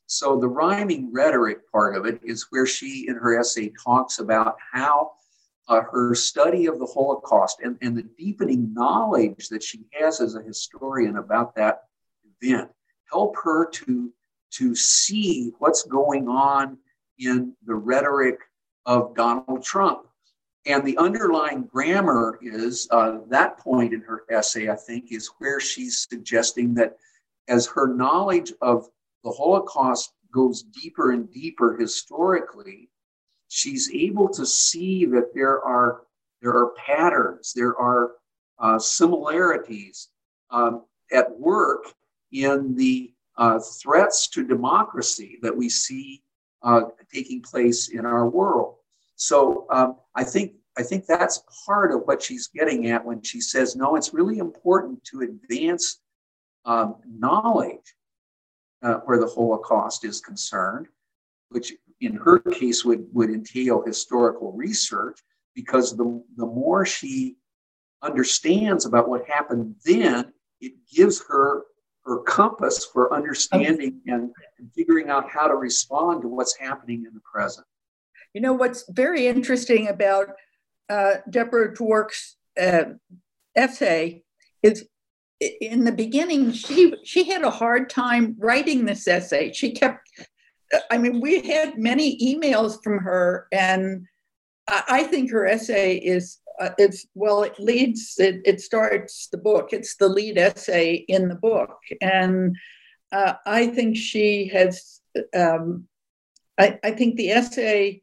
[0.07, 4.57] So, the rhyming rhetoric part of it is where she, in her essay, talks about
[4.73, 5.13] how
[5.69, 10.35] uh, her study of the Holocaust and, and the deepening knowledge that she has as
[10.35, 11.85] a historian about that
[12.43, 12.71] event
[13.11, 14.13] help her to
[14.53, 16.79] to see what's going on
[17.19, 18.39] in the rhetoric
[18.87, 20.07] of Donald Trump.
[20.65, 25.59] And the underlying grammar is uh, that point in her essay, I think, is where
[25.59, 26.97] she's suggesting that
[27.49, 28.89] as her knowledge of
[29.25, 32.89] the Holocaust goes deeper and deeper historically,
[33.49, 36.03] she's able to see that there are
[36.41, 38.13] there are patterns, there are
[38.59, 40.09] uh, similarities
[40.51, 41.85] um, at work
[42.33, 46.23] in the uh, threats to democracy that we see
[46.63, 48.77] uh, taking place in our world.
[49.17, 53.41] So um, I think I think that's part of what she's getting at when she
[53.43, 56.01] says, no, it's really important to advance
[56.65, 57.95] um, knowledge
[58.83, 60.87] uh, where the Holocaust is concerned,
[61.51, 65.21] which in her case would, would entail historical research,
[65.55, 67.37] because the, the more she
[68.01, 71.65] understands about what happened then, it gives her
[72.05, 77.15] her compass for understanding and, and figuring out how to respond to what's happening in
[77.15, 77.67] the present.
[78.35, 80.29] You know, what's very interesting about
[80.89, 82.85] uh, Deborah Dwork's uh,
[83.57, 84.23] essay
[84.63, 84.87] is
[85.61, 89.53] in the beginning, she, she had a hard time writing this essay.
[89.53, 90.09] She kept,
[90.91, 94.07] I mean, we had many emails from her, and
[94.69, 99.39] I, I think her essay is uh, it's well it leads it, it starts the
[99.39, 101.77] book it's the lead essay in the book.
[102.01, 102.57] And
[103.11, 105.01] uh, i think she has
[105.37, 105.87] um,
[106.59, 108.03] I, I think the essay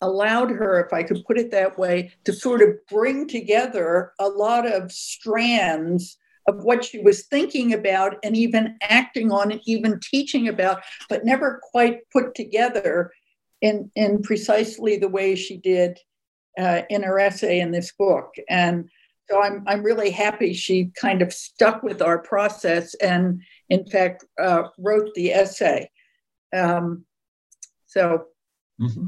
[0.00, 4.28] allowed her if i could put it that way to sort of bring together a
[4.28, 6.18] lot of strands
[6.48, 11.24] of what she was thinking about and even acting on and even teaching about but
[11.24, 13.12] never quite put together
[13.62, 15.98] in in precisely the way she did
[16.58, 18.34] uh, in her essay in this book.
[18.48, 18.88] And
[19.30, 24.24] so I'm, I'm really happy she kind of stuck with our process and, in fact,
[24.40, 25.90] uh, wrote the essay.
[26.54, 27.04] Um,
[27.86, 28.26] so.
[28.80, 29.06] Mm-hmm.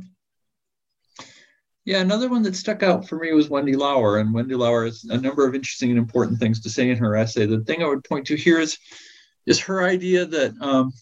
[1.85, 5.05] Yeah, another one that stuck out for me was Wendy Lower, and Wendy Lower has
[5.05, 7.45] a number of interesting and important things to say in her essay.
[7.45, 8.79] The thing I would point to here is
[9.47, 10.95] is her idea that um,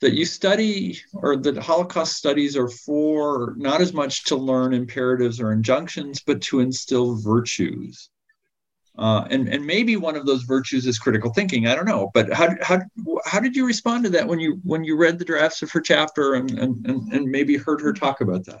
[0.00, 5.40] that you study or that Holocaust studies are for not as much to learn imperatives
[5.40, 8.08] or injunctions, but to instill virtues.
[8.98, 11.66] Uh, and, and maybe one of those virtues is critical thinking.
[11.66, 12.80] I don't know, but how, how,
[13.24, 15.80] how did you respond to that when you when you read the drafts of her
[15.80, 18.60] chapter and, and, and, and maybe heard her talk about that?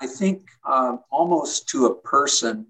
[0.00, 2.66] I think uh, almost to a person,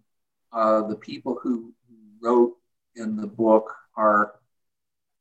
[0.52, 1.74] uh, the people who
[2.22, 2.54] wrote
[2.96, 4.36] in the book are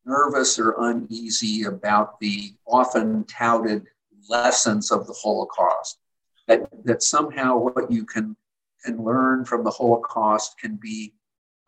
[0.06, 3.86] nervous or uneasy about the often touted
[4.30, 6.00] lessons of the Holocaust.
[6.48, 8.36] That, that somehow what you can,
[8.84, 11.14] can learn from the Holocaust can be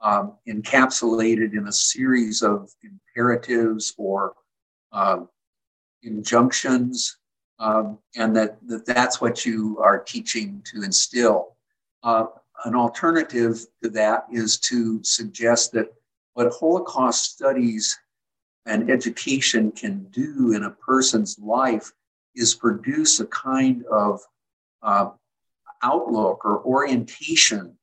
[0.01, 4.33] um, encapsulated in a series of imperatives or
[4.91, 5.29] um,
[6.03, 7.17] injunctions,
[7.59, 11.55] um, and that, that that's what you are teaching to instill.
[12.03, 12.25] Uh,
[12.65, 15.88] an alternative to that is to suggest that
[16.33, 17.97] what Holocaust studies
[18.66, 21.91] and education can do in a person's life
[22.36, 24.20] is produce a kind of
[24.82, 25.09] uh,
[25.84, 27.78] outlook or orientation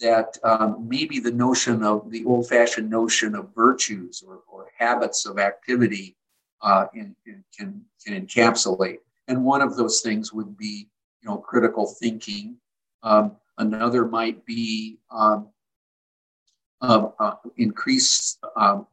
[0.00, 5.26] that um, maybe the notion of the old fashioned notion of virtues or, or habits
[5.26, 6.16] of activity
[6.62, 8.98] uh, in, in, can, can encapsulate.
[9.28, 10.88] And one of those things would be,
[11.22, 12.56] you know, critical thinking.
[13.02, 15.48] Um, another might be um,
[16.80, 18.86] uh, uh, increased um,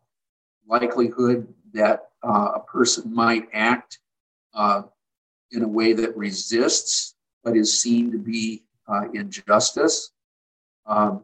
[0.70, 4.00] likelihood that uh, a person might act
[4.54, 4.84] uh,
[5.52, 10.12] in a way that resists what is seen to be uh, injustice.
[10.86, 11.24] Um,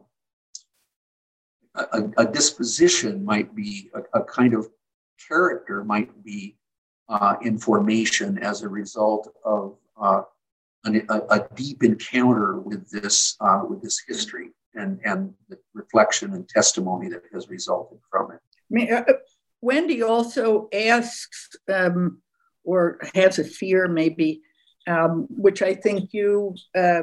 [1.74, 4.68] a, a, disposition might be a, a, kind of
[5.28, 6.56] character might be
[7.08, 10.22] uh, information as a result of uh,
[10.84, 13.36] an, a, a, deep encounter with this
[13.68, 18.40] with this history and and the reflection and testimony that has resulted from it.
[18.70, 19.04] Mean, uh,
[19.60, 22.20] Wendy also asks um,
[22.64, 24.42] or has a fear, maybe,
[24.86, 27.02] um, which I think you, uh,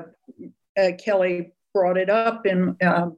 [0.77, 3.17] uh, Kelly, brought it up in um,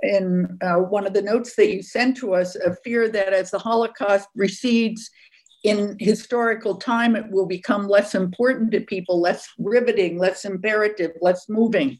[0.00, 2.56] in uh, one of the notes that you sent to us.
[2.56, 5.10] A fear that as the Holocaust recedes
[5.64, 11.48] in historical time, it will become less important to people, less riveting, less imperative, less
[11.48, 11.98] moving.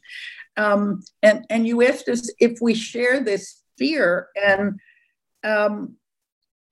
[0.57, 4.79] Um, and and you asked us if we share this fear, and
[5.43, 5.95] um,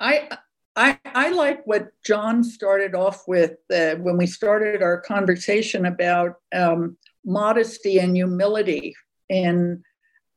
[0.01, 0.27] I
[0.75, 6.35] I, I like what John started off with uh, when we started our conversation about
[6.55, 8.95] um, modesty and humility
[9.29, 9.83] in,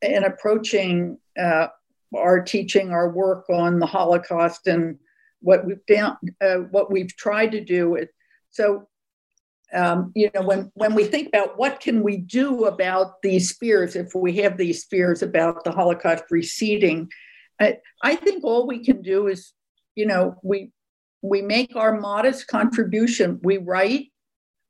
[0.03, 1.69] in approaching uh,
[2.17, 4.99] our teaching, our work on the Holocaust, and
[5.41, 7.95] what we've done, uh, what we've tried to do.
[7.95, 8.11] It,
[8.51, 8.89] so,
[9.73, 13.95] um, you know, when when we think about what can we do about these fears,
[13.95, 17.09] if we have these fears about the Holocaust receding,
[17.61, 19.53] I, I think all we can do is
[19.95, 20.71] you know, we
[21.23, 23.41] we make our modest contribution.
[23.43, 24.13] We write,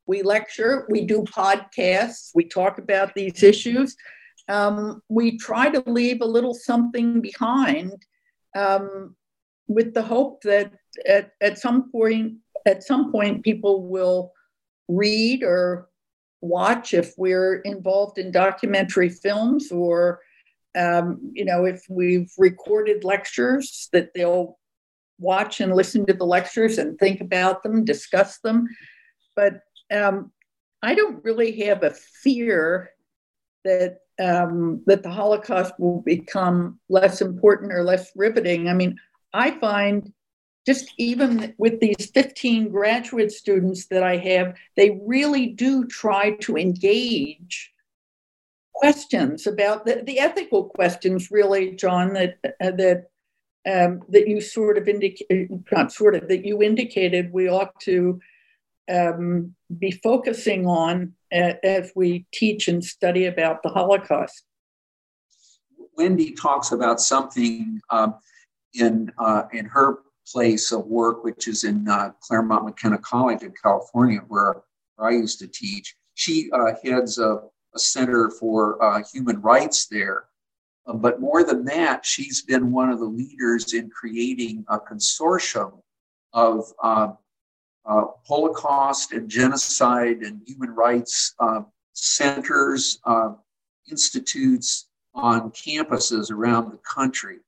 [0.07, 3.97] we lecture, we do podcasts, we talk about these issues.
[4.49, 7.93] Um, we try to leave a little something behind
[8.57, 9.17] um,
[9.67, 10.73] with the hope that
[11.09, 12.35] at, at some point
[12.67, 14.33] at some point people will
[14.89, 15.89] read or
[16.41, 20.21] watch if we're involved in documentary films or
[20.77, 24.59] um, you know if we've recorded lectures that they'll
[25.19, 28.67] watch and listen to the lectures and think about them, discuss them.
[29.37, 29.61] But
[29.93, 30.33] um,
[30.83, 32.91] I don't really have a fear
[33.65, 38.69] that um, that the Holocaust will become less important or less riveting.
[38.69, 38.97] I mean,
[39.33, 40.13] I find
[40.67, 46.57] just even with these 15 graduate students that I have, they really do try to
[46.57, 47.73] engage
[48.75, 53.07] questions about the, the ethical questions, really, John, that uh, that
[53.67, 58.21] um, that you sort of indicate, not sort of, that you indicated we ought to
[58.93, 64.45] um, be focusing on as we teach and study about the Holocaust.
[65.97, 68.17] Wendy talks about something um,
[68.75, 70.01] in uh, in her
[70.31, 74.63] place of work, which is in uh, Claremont McKenna College in California, where,
[74.97, 75.95] where I used to teach.
[76.15, 77.43] She uh, heads a,
[77.75, 80.25] a, center for uh, human rights there,
[80.87, 85.81] uh, but more than that, she's been one of the leaders in creating a consortium
[86.33, 87.13] of uh,
[87.87, 91.63] uh, Holocaust and genocide and human rights uh,
[91.93, 93.33] centers, uh,
[93.91, 97.39] institutes on campuses around the country.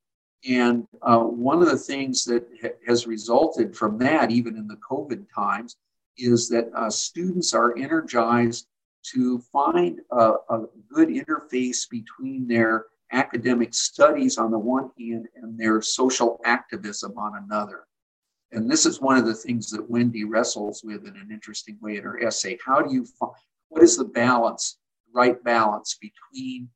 [0.48, 4.78] And uh, one of the things that ha- has resulted from that, even in the
[4.88, 5.76] COVID times,
[6.16, 8.66] is that students are energized
[9.14, 15.58] to find a, a good interface between their academic studies on the one hand and
[15.58, 17.84] their social activism on another.
[18.52, 21.96] And this is one of the things that Wendy wrestles with in an interesting way
[21.96, 22.58] in her essay.
[22.64, 23.32] How do you find,
[23.68, 24.78] what is the balance,
[25.14, 26.68] right balance between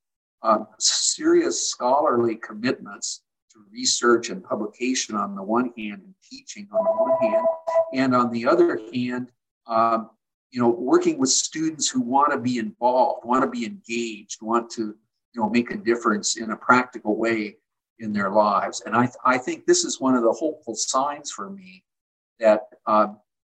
[0.43, 3.23] um, serious scholarly commitments
[3.53, 7.47] to research and publication on the one hand and teaching on the one hand,
[7.95, 9.31] and on the other hand,
[9.67, 10.11] um,
[10.51, 14.71] you know, working with students who want to be involved, want to be engaged, want
[14.71, 14.97] to
[15.33, 17.57] you know make a difference in a practical way
[18.01, 18.83] in their lives.
[18.87, 21.85] And I, th- I think this is one of the hopeful signs for me
[22.41, 23.09] that uh,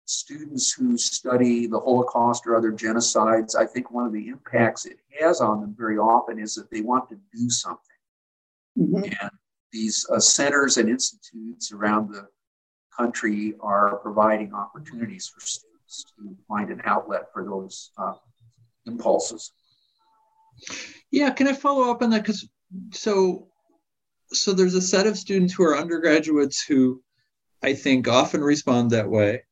[0.05, 4.97] students who study the Holocaust or other genocides, I think one of the impacts it
[5.19, 7.81] has on them very often is that they want to do something.
[8.79, 9.03] Mm-hmm.
[9.03, 9.31] And
[9.73, 12.27] these uh, centers and institutes around the
[12.97, 15.66] country are providing opportunities for students
[16.17, 18.13] to find an outlet for those uh,
[18.85, 19.51] impulses.
[21.11, 22.23] Yeah, can I follow up on that?
[22.23, 22.47] Because
[22.91, 23.47] so
[24.31, 27.01] so there's a set of students who are undergraduates who
[27.63, 29.43] I think often respond that way.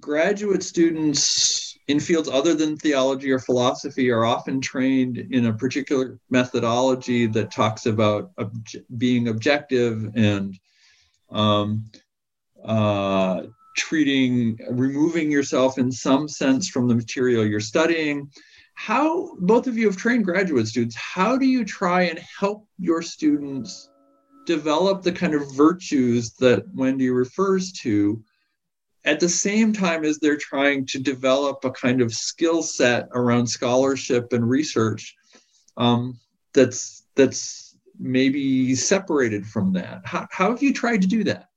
[0.00, 6.18] Graduate students in fields other than theology or philosophy are often trained in a particular
[6.30, 8.30] methodology that talks about
[8.96, 10.58] being objective and
[11.30, 11.84] um,
[12.64, 13.42] uh,
[13.74, 18.30] treating, removing yourself in some sense from the material you're studying.
[18.74, 23.02] How both of you have trained graduate students how do you try and help your
[23.02, 23.88] students
[24.46, 28.22] develop the kind of virtues that wendy refers to
[29.04, 33.46] at the same time as they're trying to develop a kind of skill set around
[33.46, 35.14] scholarship and research
[35.76, 36.18] um,
[36.52, 40.00] that's that's maybe separated from that?
[40.04, 41.48] How, how have you tried to do that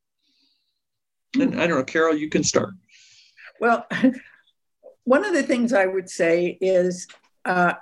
[1.36, 2.70] And I don't know, Carol, you can start.
[3.60, 3.86] Well,
[5.04, 7.08] one of the things I would say is
[7.46, 7.74] uh,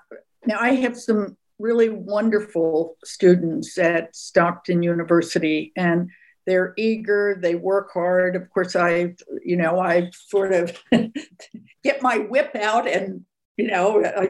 [0.45, 6.09] now I have some really wonderful students at Stockton University, and
[6.45, 8.35] they're eager, they work hard.
[8.35, 10.77] Of course, I, you know, I sort of
[11.83, 13.25] get my whip out and,
[13.57, 14.29] you know, I,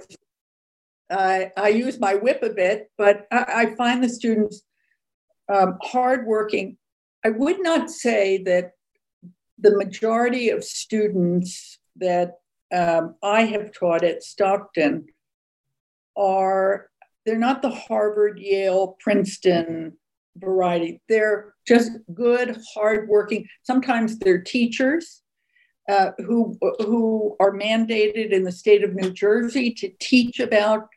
[1.10, 4.62] I, I use my whip a bit, but I, I find the students
[5.54, 6.78] um, hardworking.
[7.24, 8.75] I would not say that
[9.60, 12.34] the majority of students that
[12.74, 15.06] um, I have taught at Stockton
[16.18, 16.90] are
[17.26, 19.94] they're not the Harvard, Yale, Princeton
[20.38, 21.02] variety.
[21.10, 23.48] They're just good, hardworking.
[23.64, 25.22] Sometimes they're teachers
[25.90, 30.88] uh, who who are mandated in the state of New Jersey to teach about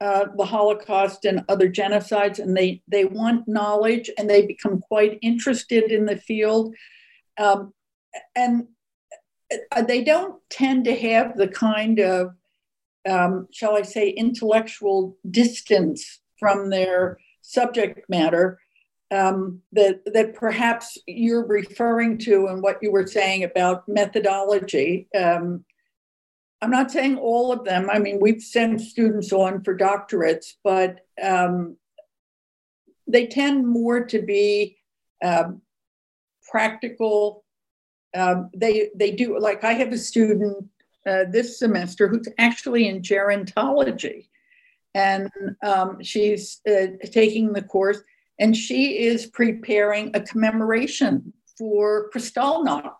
[0.00, 5.18] uh, the Holocaust and other genocides, and they they want knowledge and they become quite
[5.22, 6.74] interested in the field,
[7.38, 7.72] um,
[8.34, 8.66] and
[9.72, 12.34] uh, they don't tend to have the kind of
[13.06, 18.58] um, shall I say, intellectual distance from their subject matter
[19.10, 25.08] um, that that perhaps you're referring to and what you were saying about methodology.
[25.16, 25.64] Um,
[26.60, 27.88] I'm not saying all of them.
[27.90, 31.76] I mean, we've sent students on for doctorates, but um,
[33.06, 34.78] they tend more to be
[35.24, 35.62] um,
[36.50, 37.44] practical.
[38.16, 40.66] Um, they they do like I have a student
[41.06, 44.28] uh, this semester who's actually in gerontology,
[44.94, 45.30] and
[45.62, 48.00] um, she's uh, taking the course
[48.38, 52.92] and she is preparing a commemoration for Kristallnacht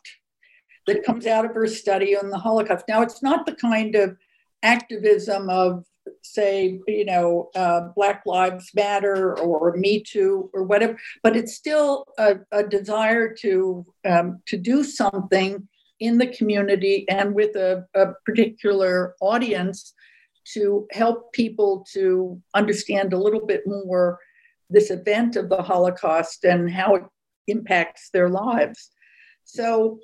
[0.87, 2.87] that comes out of her study on the Holocaust.
[2.89, 4.17] Now, it's not the kind of
[4.63, 5.85] activism of,
[6.33, 12.07] say, you know, uh, Black Lives Matter or Me Too or whatever, but it's still
[12.19, 15.69] a, a desire to um, to do something
[16.01, 19.95] in the community and with a, a particular audience
[20.53, 24.19] to help people to understand a little bit more
[24.71, 27.03] this event of the Holocaust and how it
[27.47, 28.91] impacts their lives.
[29.45, 30.01] So,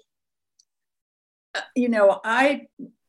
[1.76, 2.66] you know, I,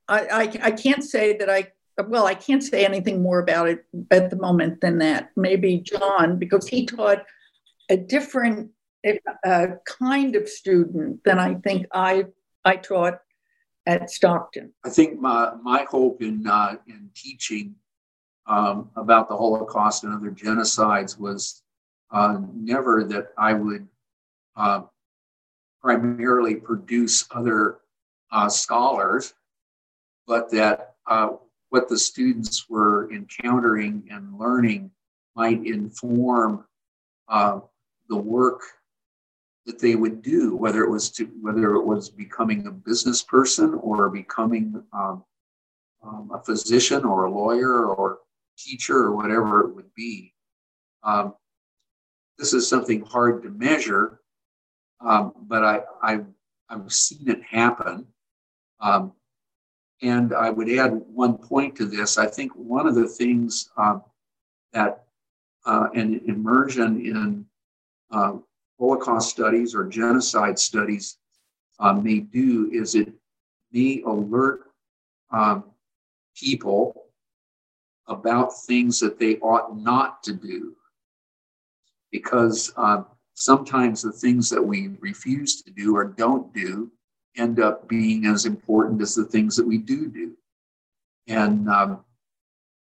[0.07, 4.29] I, I can't say that I, well, I can't say anything more about it at
[4.29, 5.29] the moment than that.
[5.35, 7.23] Maybe John, because he taught
[7.89, 8.71] a different
[9.45, 12.25] uh, kind of student than I think I,
[12.65, 13.19] I taught
[13.85, 14.73] at Stockton.
[14.85, 17.75] I think my, my hope in, uh, in teaching
[18.47, 21.63] um, about the Holocaust and other genocides was
[22.11, 23.87] uh, never that I would
[24.55, 24.81] uh,
[25.81, 27.79] primarily produce other
[28.31, 29.33] uh, scholars,
[30.27, 31.29] but that uh,
[31.73, 34.91] what the students were encountering and learning
[35.35, 36.63] might inform
[37.29, 37.59] uh,
[38.09, 38.61] the work
[39.65, 43.73] that they would do, whether it was to whether it was becoming a business person
[43.81, 45.23] or becoming um,
[46.03, 48.19] um, a physician or a lawyer or
[48.55, 50.31] teacher or whatever it would be.
[51.01, 51.33] Um,
[52.37, 54.19] this is something hard to measure,
[55.01, 56.19] um, but I, I,
[56.69, 58.05] I've seen it happen.
[58.79, 59.13] Um,
[60.03, 62.17] and I would add one point to this.
[62.17, 64.03] I think one of the things um,
[64.73, 65.05] that
[65.65, 67.45] uh, an immersion in
[68.11, 68.33] uh,
[68.77, 71.17] Holocaust studies or genocide studies
[71.79, 73.13] uh, may do is it
[73.71, 74.71] may alert
[75.31, 75.63] um,
[76.35, 77.05] people
[78.07, 80.75] about things that they ought not to do.
[82.11, 83.03] Because uh,
[83.35, 86.91] sometimes the things that we refuse to do or don't do
[87.37, 90.33] end up being as important as the things that we do do.
[91.27, 92.03] And um,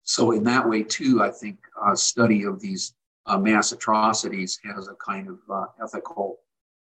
[0.04, 2.94] so, in that way, too, I think uh, study of these
[3.26, 6.40] uh, mass atrocities has a kind of uh, ethical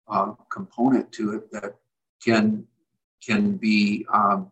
[0.08, 1.76] uh, component to it that
[2.24, 2.66] can
[3.24, 4.50] can be um,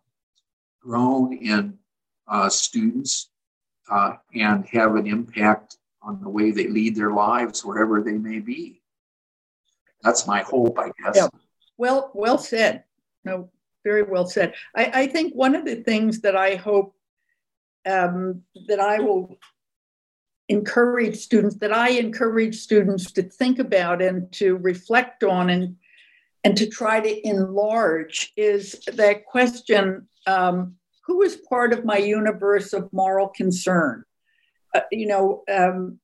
[0.81, 1.77] grown in
[2.29, 3.31] uh, students
[3.91, 8.39] uh, and have an impact on the way they lead their lives wherever they may
[8.39, 8.81] be.
[10.03, 11.17] That's my hope, I guess.
[11.17, 11.29] Yeah.
[11.77, 12.85] Well, well said.
[13.25, 13.51] No,
[13.85, 14.55] very well said.
[14.77, 16.95] I, I think one of the things that I hope
[17.87, 19.39] um, that I will
[20.49, 25.77] encourage students, that I encourage students to think about and to reflect on and
[26.43, 32.73] and to try to enlarge is that question um, who is part of my universe
[32.73, 34.05] of moral concern?
[34.75, 35.99] Uh, you know, um,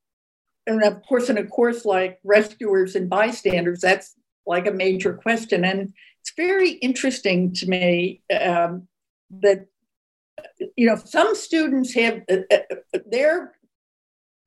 [0.67, 4.15] and of course, in a course like rescuers and bystanders, that's
[4.47, 5.65] like a major question.
[5.65, 5.93] And
[6.27, 8.89] it's very interesting to me um,
[9.31, 9.67] that,
[10.77, 13.53] you know, some students have uh, uh, their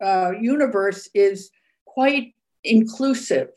[0.04, 1.52] uh, universe is
[1.86, 2.34] quite
[2.66, 3.50] inclusive.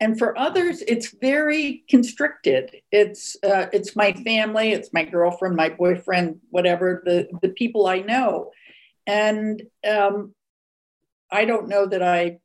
[0.00, 2.76] and for others, it's very constricted.
[2.92, 8.00] It's uh, it's my family, it's my girlfriend, my boyfriend, whatever the the people I
[8.00, 8.50] know,
[9.06, 10.34] and um,
[11.30, 12.38] I don't know that I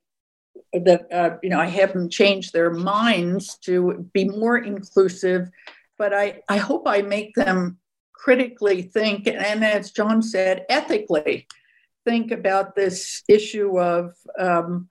[0.74, 5.50] that uh, you know I haven't changed their minds to be more inclusive,
[5.98, 7.78] but I I hope I make them
[8.14, 11.48] critically think and as John said, ethically
[12.06, 14.90] think about this issue of um,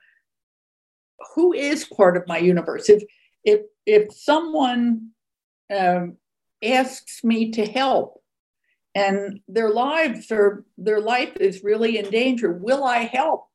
[1.35, 2.89] who is part of my universe.
[2.89, 3.03] If
[3.45, 5.11] if if someone
[5.75, 6.17] um,
[6.63, 8.23] asks me to help
[8.95, 13.48] and their lives or their life is really in danger, will I help?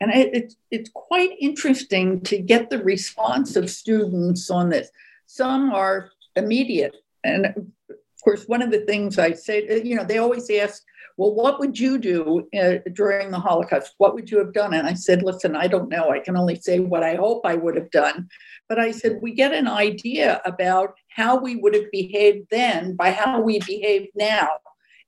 [0.00, 4.90] And it, it's, it's quite interesting to get the response of students on this.
[5.26, 6.96] Some are immediate.
[7.24, 7.46] And
[7.88, 10.82] of course, one of the things I say, you know, they always ask,
[11.16, 13.94] well, what would you do uh, during the Holocaust?
[13.98, 14.72] What would you have done?
[14.72, 16.10] And I said, listen, I don't know.
[16.10, 18.28] I can only say what I hope I would have done.
[18.68, 23.10] But I said, we get an idea about how we would have behaved then by
[23.10, 24.48] how we behave now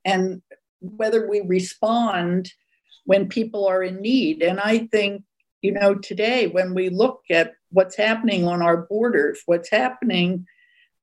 [0.04, 0.42] and
[0.80, 2.52] whether we respond
[3.04, 4.42] when people are in need.
[4.42, 5.22] And I think,
[5.62, 10.46] you know, today when we look at what's happening on our borders, what's happening,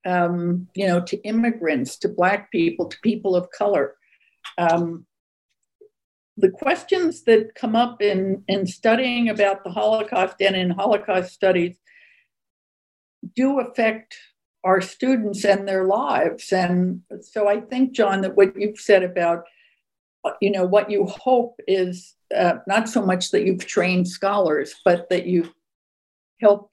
[0.06, 3.96] um, you know, to immigrants, to Black people, to people of color,
[4.58, 5.06] um,
[6.38, 11.78] the questions that come up in, in studying about the Holocaust and in Holocaust studies
[13.36, 14.16] do affect
[14.64, 16.52] our students and their lives.
[16.52, 19.46] And so I think, John, that what you've said about
[20.42, 25.10] you know, what you hope is uh, not so much that you've trained scholars, but
[25.10, 25.52] that you
[26.42, 26.72] help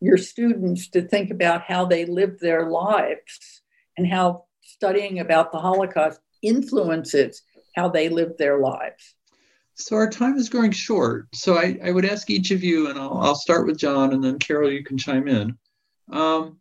[0.00, 3.62] your students to think about how they live their lives
[3.96, 7.42] and how studying about the Holocaust influences
[7.76, 9.14] how they live their lives.
[9.74, 11.28] So our time is growing short.
[11.34, 14.24] So I, I would ask each of you, and I'll, I'll start with John, and
[14.24, 15.58] then Carol, you can chime in.
[16.10, 16.58] Um,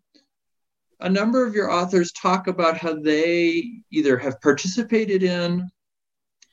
[1.00, 5.70] a number of your authors talk about how they either have participated in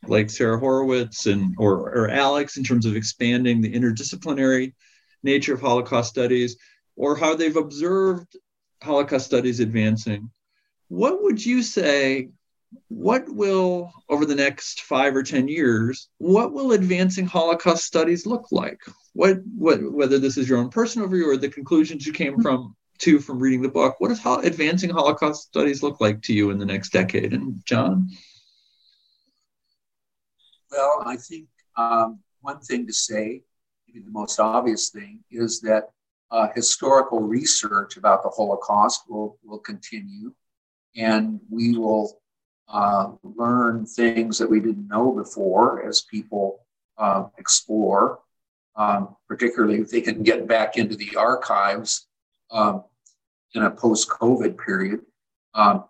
[0.06, 4.74] like Sara Horowitz and or, or Alex in terms of expanding the interdisciplinary
[5.22, 6.56] nature of Holocaust studies,
[6.96, 8.36] or how they've observed
[8.82, 10.30] Holocaust studies advancing.
[10.88, 12.30] What would you say?
[12.88, 18.46] What will, over the next five or 10 years, what will advancing Holocaust studies look
[18.50, 18.80] like?
[19.12, 22.74] What, what whether this is your own personal view or the conclusions you came from
[23.02, 26.50] to from reading the book, what does ho- advancing Holocaust studies look like to you
[26.50, 27.32] in the next decade?
[27.32, 28.08] And John?
[30.72, 33.42] Well, I think um, one thing to say,
[33.86, 35.90] maybe the most obvious thing, is that
[36.30, 40.32] uh, historical research about the Holocaust will, will continue,
[40.96, 42.22] and we will
[42.68, 46.64] uh, learn things that we didn't know before as people
[46.96, 48.20] uh, explore,
[48.76, 52.06] um, particularly if they can get back into the archives
[52.50, 52.82] um,
[53.54, 55.00] in a post COVID period.
[55.52, 55.84] Um,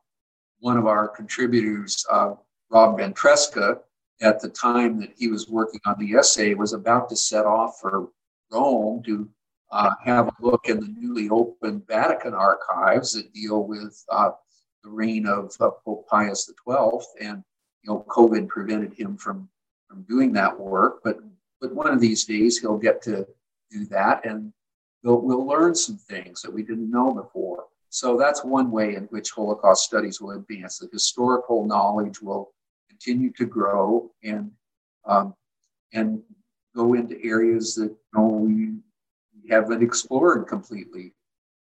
[0.58, 2.34] one of our contributors, uh,
[2.68, 3.78] Rob Ventresca,
[4.22, 7.78] at the time that he was working on the essay was about to set off
[7.80, 8.08] for
[8.50, 9.28] Rome to
[9.72, 14.30] uh, have a look in the newly opened Vatican archives that deal with uh,
[14.84, 17.26] the reign of uh, Pope Pius XII.
[17.26, 17.42] And
[17.82, 19.48] you know, COVID prevented him from
[19.88, 21.00] from doing that work.
[21.02, 21.18] But
[21.60, 23.26] but one of these days he'll get to
[23.70, 24.52] do that, and
[25.02, 27.64] we'll, we'll learn some things that we didn't know before.
[27.88, 30.78] So that's one way in which Holocaust studies will advance.
[30.78, 32.52] The historical knowledge will
[33.02, 34.50] continue to grow and
[35.04, 35.34] um,
[35.92, 36.22] and
[36.74, 38.72] go into areas that you know, we,
[39.50, 41.12] haven't explored completely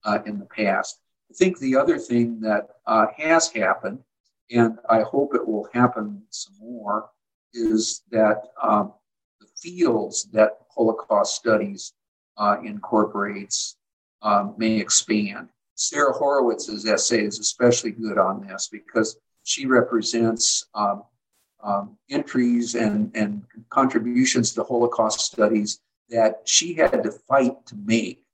[0.04, 0.98] uh, in the past.
[1.30, 4.00] I think the other thing that uh, has happened,
[4.50, 7.08] and I hope it will happen some more,
[7.54, 8.92] is that um,
[9.40, 11.92] the fields that Holocaust studies
[12.36, 13.76] uh, incorporates
[14.22, 15.48] um, may expand.
[15.76, 21.04] Sara Horowitz's essay is especially good on this because she represents um,
[21.62, 25.80] um, entries and, and contributions to Holocaust studies
[26.10, 28.24] that she had to fight to make.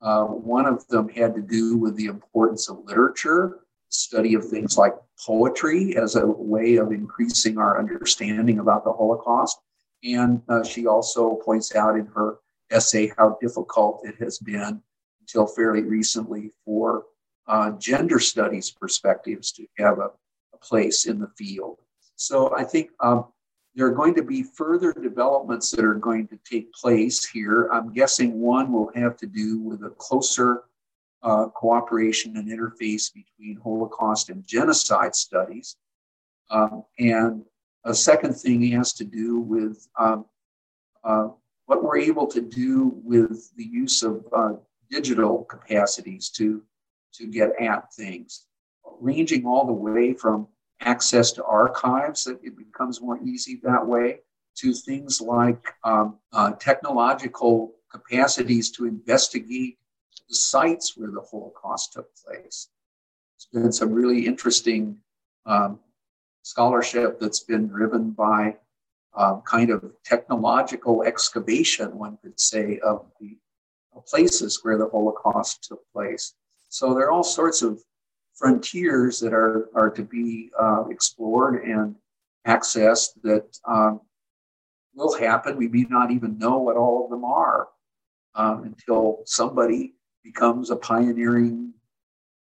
[0.00, 4.78] Uh, one of them had to do with the importance of literature, study of things
[4.78, 4.94] like
[5.26, 9.58] poetry as a way of increasing our understanding about the Holocaust.
[10.04, 12.38] And uh, she also points out in her
[12.70, 14.80] essay how difficult it has been
[15.20, 17.04] until fairly recently for
[17.48, 20.10] uh, gender studies perspectives to have a,
[20.54, 21.78] a place in the field.
[22.18, 23.26] So I think um,
[23.76, 27.68] there are going to be further developments that are going to take place here.
[27.72, 30.64] I'm guessing one will have to do with a closer
[31.22, 35.76] uh, cooperation and interface between Holocaust and genocide studies.
[36.50, 37.44] Um, and
[37.84, 40.24] a second thing has to do with um,
[41.04, 41.28] uh,
[41.66, 44.54] what we're able to do with the use of uh,
[44.90, 46.64] digital capacities to,
[47.12, 48.46] to get at things,
[49.00, 50.48] ranging all the way from
[50.80, 54.20] access to archives that it becomes more easy that way
[54.56, 59.78] to things like um, uh, technological capacities to investigate
[60.28, 62.68] the sites where the Holocaust took place.
[63.52, 64.98] There's been some really interesting
[65.46, 65.78] um,
[66.42, 68.56] scholarship that's been driven by
[69.14, 73.36] um, kind of technological excavation, one could say, of the
[74.06, 76.34] places where the Holocaust took place.
[76.68, 77.82] So there are all sorts of
[78.38, 81.96] frontiers that are, are to be uh, explored and
[82.46, 84.00] accessed that um,
[84.94, 85.56] will happen.
[85.56, 87.68] We may not even know what all of them are
[88.34, 91.72] um, until somebody becomes a pioneering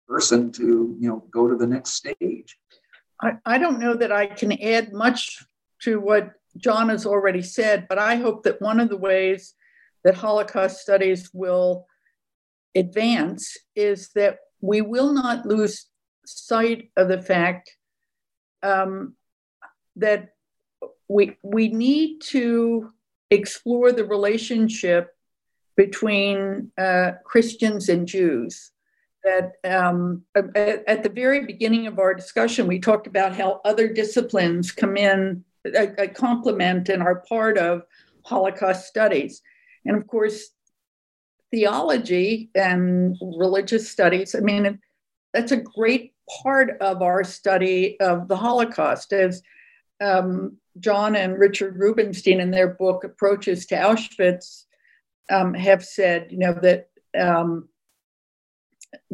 [0.09, 2.59] person to you know go to the next stage.
[3.21, 5.45] I, I don't know that I can add much
[5.83, 9.55] to what John has already said, but I hope that one of the ways
[10.05, 11.87] that Holocaust studies will
[12.75, 15.87] advance is that we will not lose
[16.25, 17.77] sight of the fact
[18.63, 19.15] um,
[19.97, 20.31] that
[21.09, 22.93] we, we need to
[23.31, 25.11] explore the relationship
[25.77, 28.71] between uh, Christians and Jews.
[29.25, 33.93] That um, at, at, the very beginning of our discussion, we talked about how other
[33.93, 37.83] disciplines come in, a, a complement, and are part of
[38.25, 39.41] Holocaust studies.
[39.85, 40.51] And of course,
[41.53, 44.81] theology and religious studies, I mean,
[45.33, 49.13] that's a great part of our study of the Holocaust.
[49.13, 49.43] As
[50.01, 54.65] um, John and Richard Rubenstein in their book Approaches to Auschwitz
[55.31, 56.89] um, have said, you know, that
[57.19, 57.69] um,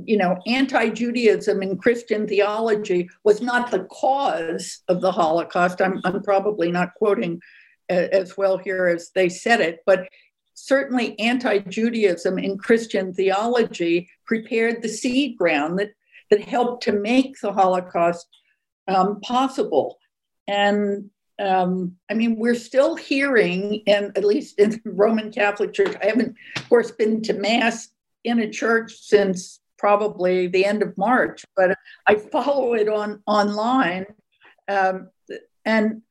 [0.05, 5.80] you know, anti-Judaism in Christian theology was not the cause of the Holocaust.
[5.80, 7.41] I'm, I'm probably not quoting
[7.89, 10.09] as well here as they said it, but
[10.67, 15.93] certainly anti-Judaism in Christian theology prepared the seed ground that
[16.31, 18.27] that helped to make the Holocaust
[18.87, 19.99] um, possible.
[20.47, 25.97] And um, I mean, we're still hearing, and at least in the Roman Catholic Church,
[26.03, 27.89] I haven't, of course, been to Mass
[28.25, 34.07] in a church since probably the end of March, but I follow it on online.
[34.67, 35.11] Um,
[35.65, 36.03] and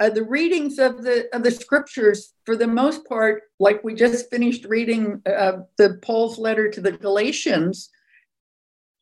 [0.00, 4.30] uh, the readings of the of the scriptures, for the most part, like we just
[4.30, 7.90] finished reading uh, the Paul's letter to the Galatians,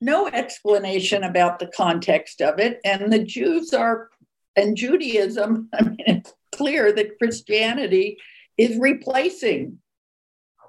[0.00, 4.10] no explanation about the context of it, and the Jews are
[4.56, 8.18] and Judaism, I mean, it's clear that Christianity
[8.58, 9.78] is replacing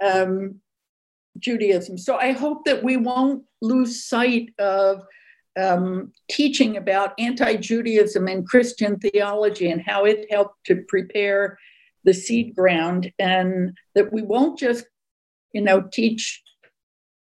[0.02, 0.62] um,
[1.38, 1.98] Judaism.
[1.98, 5.04] So I hope that we won't lose sight of
[5.60, 11.58] um, teaching about anti Judaism and Christian theology and how it helped to prepare
[12.04, 14.86] the seed ground, and that we won't just,
[15.54, 16.44] you know, teach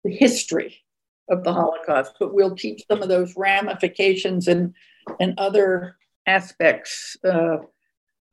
[0.03, 0.83] the history
[1.29, 4.73] of the Holocaust, but we'll teach some of those ramifications and,
[5.21, 5.95] and other
[6.27, 7.57] aspects uh,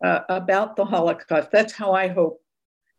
[0.03, 1.51] uh, about the Holocaust.
[1.53, 2.41] That's how I hope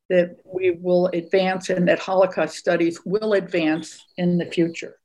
[0.09, 4.95] that we will advance and that Holocaust studies will advance in the future.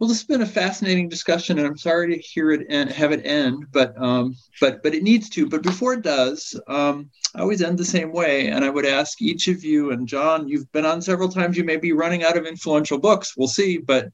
[0.00, 3.12] Well, this has been a fascinating discussion, and I'm sorry to hear it and have
[3.12, 5.46] it end, but um, but but it needs to.
[5.46, 9.20] But before it does, um, I always end the same way, and I would ask
[9.20, 10.48] each of you and John.
[10.48, 11.58] You've been on several times.
[11.58, 13.36] You may be running out of influential books.
[13.36, 14.08] We'll see, but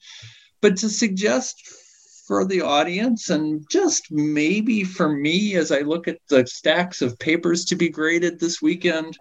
[0.61, 1.63] but to suggest
[2.27, 7.17] for the audience and just maybe for me as I look at the stacks of
[7.21, 9.17] papers to be graded this weekend.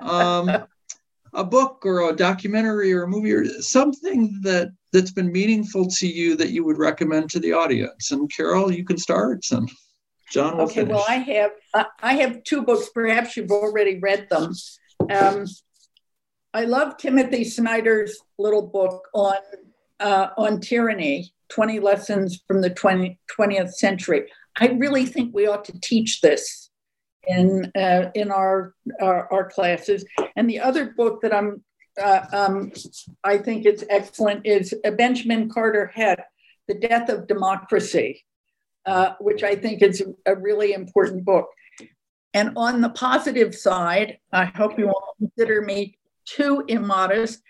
[0.00, 0.50] Um,
[1.32, 6.06] a book or a documentary or a movie or something that that's been meaningful to
[6.06, 8.10] you that you would recommend to the audience.
[8.10, 9.44] And Carol, you can start.
[9.50, 9.70] And
[10.30, 10.80] John will okay.
[10.80, 10.94] Finish.
[10.94, 12.88] Well, I have uh, I have two books.
[12.94, 14.52] Perhaps you've already read them.
[15.10, 15.46] Um,
[16.52, 19.36] I love Timothy Snyder's little book on
[20.00, 24.26] uh, on tyranny 20 lessons from the 20, 20th century.
[24.58, 26.70] I really think we ought to teach this
[27.26, 30.04] in uh, in our, our, our classes.
[30.36, 31.62] And the other book that I'm
[32.00, 32.72] uh, um,
[33.24, 36.24] I think it's excellent is Benjamin Carter Hett,
[36.68, 38.24] The Death of Democracy,
[38.86, 41.48] uh, which I think is a really important book.
[42.32, 47.42] And on the positive side, I hope you won't consider me too immodest.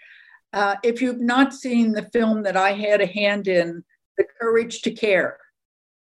[0.53, 3.85] Uh, if you've not seen the film that I had a hand in,
[4.17, 5.39] The Courage to Care,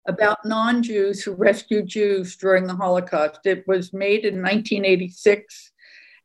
[0.07, 5.72] about non Jews who rescued Jews during the Holocaust, it was made in 1986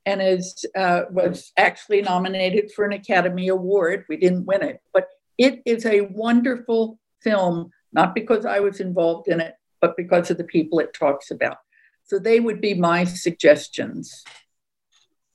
[0.06, 4.06] and is, uh, was actually nominated for an Academy Award.
[4.10, 9.28] We didn't win it, but it is a wonderful film, not because I was involved
[9.28, 11.58] in it, but because of the people it talks about.
[12.04, 14.24] So they would be my suggestions.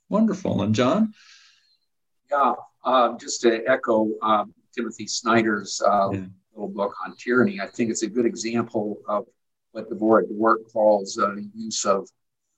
[0.08, 0.62] Wonderful.
[0.62, 1.14] And John?
[2.30, 2.54] Yeah,
[2.84, 6.26] um, just to echo um, Timothy Snyder's uh, yeah.
[6.54, 9.26] little book on tyranny, I think it's a good example of
[9.72, 12.08] what Dvorak Dvorak calls uh, use of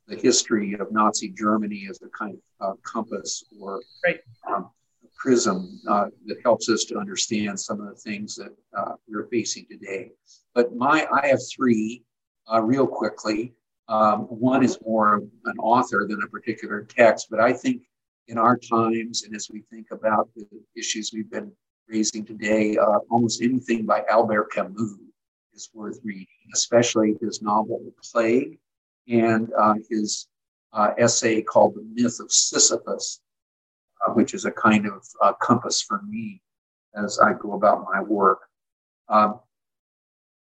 [0.09, 4.21] the history of Nazi Germany as a kind of uh, compass or right.
[4.49, 4.71] um,
[5.17, 9.67] prism uh, that helps us to understand some of the things that uh, we're facing
[9.71, 10.13] today.
[10.55, 12.05] But my, I have three
[12.51, 13.53] uh, real quickly.
[13.89, 17.83] Um, one is more an author than a particular text, but I think
[18.29, 20.47] in our times and as we think about the
[20.77, 21.53] issues we've been
[21.89, 24.95] raising today, uh, almost anything by Albert Camus
[25.55, 28.59] is worth reading, especially his novel The Plague
[29.09, 30.29] and uh, his
[30.73, 33.21] uh, essay called The Myth of Sisyphus,
[34.07, 36.43] uh, which is a kind of uh, compass for me
[36.95, 38.41] as I go about my work.
[39.09, 39.41] Um,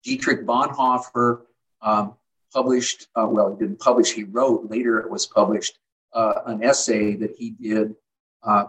[0.04, 1.42] Dietrich Bonhoeffer
[1.82, 2.14] um,
[2.52, 5.78] published, uh, well, he didn't publish, he wrote, later it was published,
[6.12, 7.94] uh, an essay that he did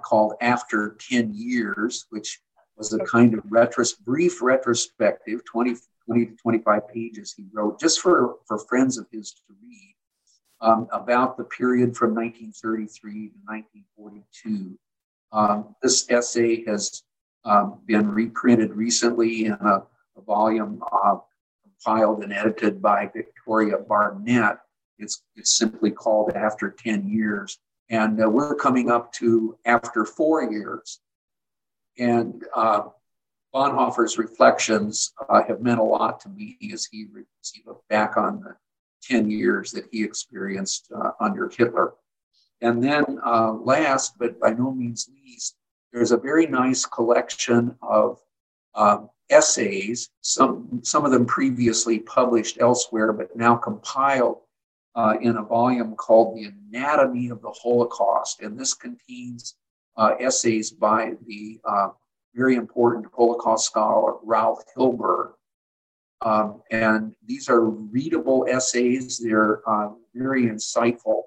[0.04, 2.42] called After 10 Years, which
[2.76, 5.76] was a kind of retros- brief retrospective, 20,
[6.10, 9.96] 20 to 25 pages he wrote just for, for friends of his to read
[10.62, 14.78] um, about the period from 1933 to 1942.
[15.32, 17.04] Um, this essay has
[17.46, 19.84] um, been reprinted recently in a,
[20.18, 21.18] a volume uh,
[21.64, 24.58] compiled and edited by Victoria Barnett.
[24.98, 27.60] It's, it's simply called After 10 Years.
[27.90, 31.00] And uh, we're coming up to after four years.
[31.98, 32.84] And uh,
[33.54, 37.08] Bonhoeffer's reflections uh, have meant a lot to me as he,
[37.42, 38.56] as he looked back on the
[39.04, 41.94] 10 years that he experienced uh, under Hitler.
[42.62, 45.56] And then, uh, last but by no means least,
[45.92, 48.20] there's a very nice collection of
[48.76, 54.42] um, essays, some, some of them previously published elsewhere, but now compiled
[54.96, 58.42] uh, in a volume called The Anatomy of the Holocaust.
[58.42, 59.56] And this contains
[59.98, 61.90] uh, essays by the uh,
[62.36, 65.32] very important Holocaust scholar Raul Hilberg.
[66.22, 71.22] Um, and these are readable essays, they're uh, very insightful.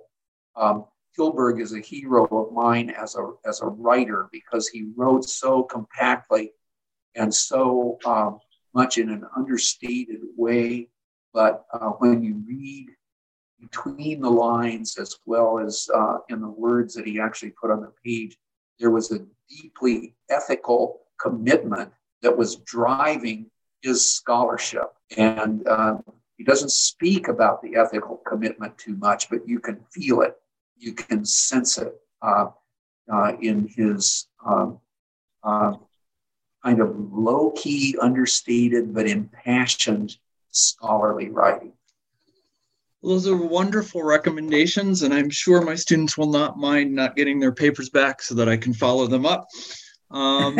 [0.55, 0.84] Um,
[1.18, 5.62] Hilberg is a hero of mine as a, as a writer because he wrote so
[5.62, 6.53] compactly
[7.14, 8.38] and so um,
[8.74, 10.88] much in an understated way.
[11.32, 12.88] But uh, when you read
[13.61, 17.80] between the lines as well as uh, in the words that he actually put on
[17.80, 18.36] the page,
[18.78, 21.92] there was a deeply ethical commitment
[22.22, 23.50] that was driving
[23.82, 24.94] his scholarship.
[25.16, 25.98] And uh,
[26.36, 30.36] he doesn't speak about the ethical commitment too much, but you can feel it,
[30.76, 32.46] you can sense it uh,
[33.12, 34.78] uh, in his um,
[35.44, 35.74] uh,
[36.64, 40.16] kind of low key, understated, but impassioned
[40.50, 41.72] scholarly writing.
[43.03, 47.53] Those are wonderful recommendations, and I'm sure my students will not mind not getting their
[47.53, 49.48] papers back so that I can follow them up.
[50.12, 50.57] Um,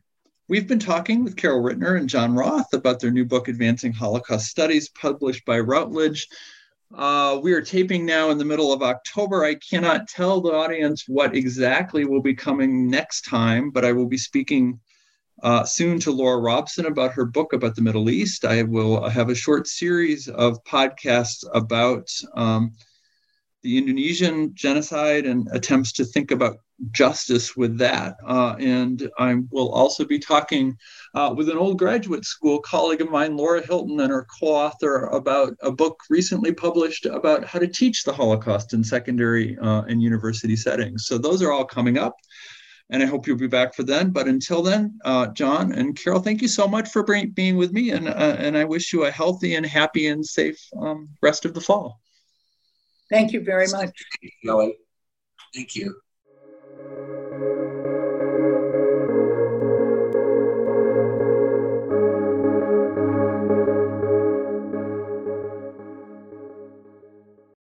[0.48, 4.48] we've been talking with Carol Rittner and John Roth about their new book, Advancing Holocaust
[4.48, 6.28] Studies, published by Routledge.
[6.94, 9.42] Uh, we are taping now in the middle of October.
[9.42, 14.06] I cannot tell the audience what exactly will be coming next time, but I will
[14.06, 14.78] be speaking
[15.42, 18.44] uh, soon to Laura Robson about her book about the Middle East.
[18.44, 22.72] I will have a short series of podcasts about um,
[23.62, 26.58] the Indonesian genocide and attempts to think about
[26.92, 28.16] justice with that.
[28.24, 30.76] Uh, and I will also be talking
[31.14, 35.06] uh, with an old graduate school colleague of mine, Laura Hilton, and her co author
[35.06, 40.02] about a book recently published about how to teach the Holocaust in secondary uh, and
[40.02, 41.06] university settings.
[41.06, 42.14] So those are all coming up
[42.90, 44.10] and I hope you'll be back for then.
[44.10, 47.72] But until then, uh, John and Carol, thank you so much for bring, being with
[47.72, 51.44] me, and uh, and I wish you a healthy and happy and safe um, rest
[51.44, 52.00] of the fall.
[53.10, 53.92] Thank you very much.
[55.54, 56.00] Thank you.